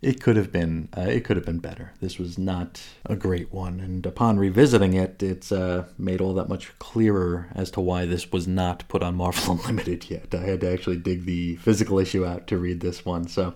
it 0.00 0.20
could 0.20 0.36
have 0.36 0.52
been 0.52 0.88
uh, 0.96 1.02
it 1.02 1.24
could 1.24 1.36
have 1.36 1.46
been 1.46 1.58
better. 1.58 1.92
This 2.00 2.18
was 2.18 2.38
not 2.38 2.80
a 3.06 3.16
great 3.16 3.52
one, 3.52 3.80
and 3.80 4.06
upon 4.06 4.38
revisiting 4.38 4.94
it, 4.94 5.22
it's 5.22 5.50
uh, 5.50 5.86
made 5.98 6.20
all 6.20 6.34
that 6.34 6.48
much 6.48 6.76
clearer 6.78 7.48
as 7.54 7.70
to 7.72 7.80
why 7.80 8.06
this 8.06 8.30
was 8.30 8.46
not 8.46 8.86
put 8.88 9.02
on 9.02 9.16
Marvel 9.16 9.52
Unlimited 9.60 10.08
yet. 10.08 10.34
I 10.34 10.44
had 10.44 10.60
to 10.60 10.72
actually 10.72 10.98
dig 10.98 11.24
the 11.24 11.56
physical 11.56 11.98
issue 11.98 12.24
out 12.24 12.46
to 12.48 12.58
read 12.58 12.80
this 12.80 13.04
one, 13.04 13.26
so 13.26 13.54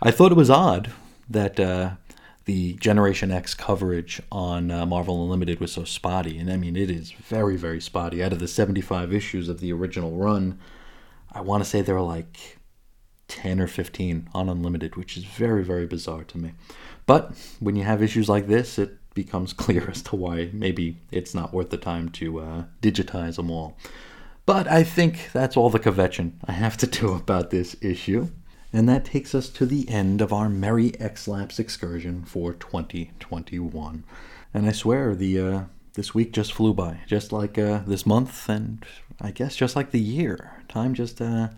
I 0.00 0.10
thought 0.10 0.32
it 0.32 0.36
was 0.36 0.50
odd 0.50 0.92
that 1.28 1.58
uh, 1.58 1.92
the 2.44 2.74
Generation 2.74 3.30
X 3.30 3.54
coverage 3.54 4.20
on 4.30 4.70
uh, 4.70 4.86
Marvel 4.86 5.22
Unlimited 5.24 5.60
was 5.60 5.72
so 5.72 5.84
spotty. 5.84 6.38
And 6.38 6.50
I 6.50 6.56
mean, 6.56 6.76
it 6.76 6.90
is 6.90 7.12
very, 7.12 7.56
very 7.56 7.80
spotty. 7.80 8.22
Out 8.22 8.32
of 8.32 8.38
the 8.38 8.48
75 8.48 9.12
issues 9.12 9.48
of 9.48 9.60
the 9.60 9.72
original 9.72 10.16
run, 10.16 10.58
I 11.30 11.40
want 11.40 11.62
to 11.62 11.68
say 11.68 11.80
there 11.80 11.96
are 11.96 12.02
like 12.02 12.58
10 13.32 13.60
or 13.60 13.66
15 13.66 14.28
on 14.34 14.50
Unlimited, 14.50 14.96
which 14.96 15.16
is 15.16 15.24
very, 15.24 15.64
very 15.64 15.86
bizarre 15.86 16.22
to 16.24 16.36
me. 16.36 16.52
But 17.06 17.32
when 17.60 17.76
you 17.76 17.84
have 17.84 18.02
issues 18.02 18.28
like 18.28 18.46
this, 18.46 18.78
it 18.78 18.98
becomes 19.14 19.52
clear 19.64 19.88
as 19.90 20.02
to 20.02 20.16
why 20.16 20.50
maybe 20.52 20.98
it's 21.10 21.34
not 21.34 21.54
worth 21.54 21.70
the 21.70 21.78
time 21.78 22.10
to 22.10 22.40
uh, 22.40 22.64
digitize 22.82 23.36
them 23.36 23.50
all. 23.50 23.78
But 24.44 24.68
I 24.68 24.84
think 24.84 25.30
that's 25.32 25.56
all 25.56 25.70
the 25.70 25.80
kvetching 25.80 26.32
I 26.44 26.52
have 26.52 26.76
to 26.78 26.86
do 27.00 27.14
about 27.14 27.48
this 27.50 27.74
issue. 27.80 28.28
And 28.70 28.86
that 28.88 29.06
takes 29.06 29.34
us 29.34 29.48
to 29.50 29.66
the 29.66 29.88
end 29.88 30.20
of 30.20 30.32
our 30.32 30.50
Merry 30.50 30.98
X-Lapse 31.00 31.58
excursion 31.58 32.24
for 32.24 32.52
2021. 32.52 34.04
And 34.52 34.66
I 34.66 34.72
swear, 34.72 35.14
the 35.14 35.40
uh, 35.40 35.60
this 35.94 36.14
week 36.14 36.32
just 36.32 36.52
flew 36.52 36.74
by, 36.74 37.00
just 37.06 37.32
like 37.32 37.58
uh, 37.58 37.80
this 37.86 38.04
month, 38.04 38.48
and 38.48 38.84
I 39.20 39.30
guess 39.30 39.56
just 39.56 39.76
like 39.76 39.90
the 39.90 40.00
year. 40.00 40.62
Time 40.68 40.94
just, 40.94 41.20
uh, 41.20 41.48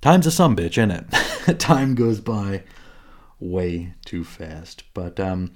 time's 0.00 0.26
a 0.26 0.30
some 0.30 0.56
bitch, 0.56 0.78
isn't 0.78 0.90
it? 0.90 1.06
Time 1.58 1.94
goes 1.94 2.20
by 2.20 2.62
way 3.40 3.94
too 4.04 4.24
fast. 4.24 4.82
But 4.92 5.18
um, 5.18 5.52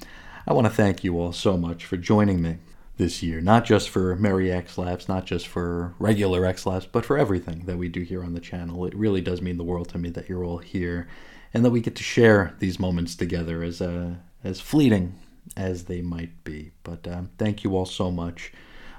I 0.46 0.52
want 0.52 0.66
to 0.66 0.72
thank 0.72 1.04
you 1.04 1.18
all 1.20 1.32
so 1.32 1.56
much 1.56 1.84
for 1.84 1.96
joining 1.96 2.40
me 2.40 2.58
this 2.96 3.22
year, 3.22 3.40
not 3.40 3.64
just 3.64 3.90
for 3.90 4.16
Merry 4.16 4.50
X 4.50 4.78
Lapsed, 4.78 5.08
not 5.08 5.26
just 5.26 5.46
for 5.48 5.94
regular 5.98 6.44
X 6.46 6.64
Lapsed, 6.64 6.92
but 6.92 7.04
for 7.04 7.18
everything 7.18 7.66
that 7.66 7.78
we 7.78 7.88
do 7.88 8.02
here 8.02 8.24
on 8.24 8.32
the 8.32 8.40
channel. 8.40 8.86
It 8.86 8.94
really 8.94 9.20
does 9.20 9.42
mean 9.42 9.58
the 9.58 9.64
world 9.64 9.88
to 9.90 9.98
me 9.98 10.10
that 10.10 10.28
you're 10.28 10.44
all 10.44 10.58
here 10.58 11.08
and 11.52 11.64
that 11.64 11.70
we 11.70 11.80
get 11.80 11.96
to 11.96 12.02
share 12.02 12.54
these 12.58 12.78
moments 12.80 13.14
together 13.14 13.62
as 13.62 13.82
uh, 13.82 14.14
as 14.44 14.60
fleeting 14.60 15.18
as 15.56 15.84
they 15.84 16.00
might 16.00 16.42
be. 16.44 16.70
But 16.84 17.06
um, 17.06 17.30
thank 17.38 17.64
you 17.64 17.76
all 17.76 17.86
so 17.86 18.10
much. 18.10 18.52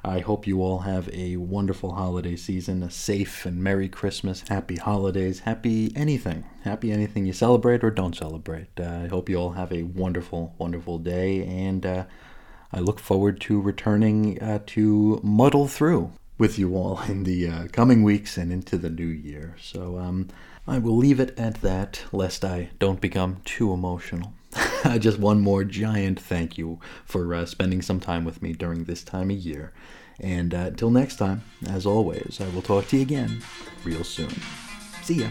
I 0.06 0.20
hope 0.20 0.46
you 0.46 0.62
all 0.62 0.80
have 0.80 1.10
a 1.14 1.38
wonderful 1.38 1.94
holiday 1.94 2.36
season, 2.36 2.84
a 2.84 2.92
safe 2.92 3.46
and 3.46 3.64
Merry 3.64 3.88
Christmas, 3.88 4.44
happy 4.50 4.76
holidays, 4.76 5.40
happy 5.40 5.94
anything, 5.96 6.44
happy 6.64 6.92
anything 6.92 7.26
you 7.26 7.32
celebrate 7.32 7.86
or 7.86 7.90
don't 7.90 8.16
celebrate. 8.16 8.68
Uh, 8.78 9.04
I 9.06 9.08
hope 9.08 9.30
you 9.30 9.38
all 9.38 9.52
have 9.52 9.72
a 9.72 9.84
wonderful, 9.84 10.56
wonderful 10.58 10.98
day, 11.00 11.46
and 11.46 11.86
uh, 11.86 12.04
I 12.74 12.80
look 12.80 13.00
forward 13.00 13.40
to 13.42 13.62
returning 13.62 14.42
uh, 14.42 14.60
to 14.68 15.22
muddle 15.24 15.70
through 15.70 16.12
with 16.38 16.60
you 16.60 16.76
all 16.76 17.02
in 17.04 17.24
the 17.24 17.48
uh, 17.48 17.68
coming 17.72 18.04
weeks 18.04 18.38
and 18.38 18.52
into 18.52 18.78
the 18.78 18.90
new 18.90 19.08
year. 19.08 19.56
So 19.62 20.00
um, 20.00 20.28
I 20.68 20.80
will 20.80 20.98
leave 20.98 21.22
it 21.22 21.38
at 21.40 21.62
that, 21.62 22.04
lest 22.12 22.44
I 22.44 22.72
don't 22.78 23.00
become 23.00 23.38
too 23.46 23.72
emotional. 23.72 24.34
Just 25.00 25.20
one 25.20 25.42
more 25.42 25.64
giant 25.64 26.20
thank 26.20 26.58
you 26.58 26.80
for 27.06 27.34
uh, 27.34 27.46
spending 27.46 27.82
some 27.82 28.00
time 28.00 28.26
with 28.26 28.42
me 28.42 28.54
during 28.54 28.84
this 28.86 29.04
time 29.04 29.30
of 29.30 29.38
year. 29.38 29.72
And 30.20 30.54
uh, 30.54 30.58
until 30.68 30.90
next 30.90 31.18
time, 31.18 31.44
as 31.68 31.86
always, 31.86 32.40
I 32.40 32.48
will 32.50 32.62
talk 32.62 32.88
to 32.90 32.98
you 32.98 33.02
again 33.02 33.42
real 33.84 34.04
soon. 34.04 34.34
See 35.02 35.16
ya. 35.16 35.30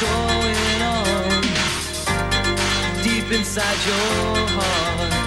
Going 0.00 0.82
on 0.82 1.42
deep 3.02 3.32
inside 3.32 3.78
your 3.86 4.46
heart. 4.54 5.17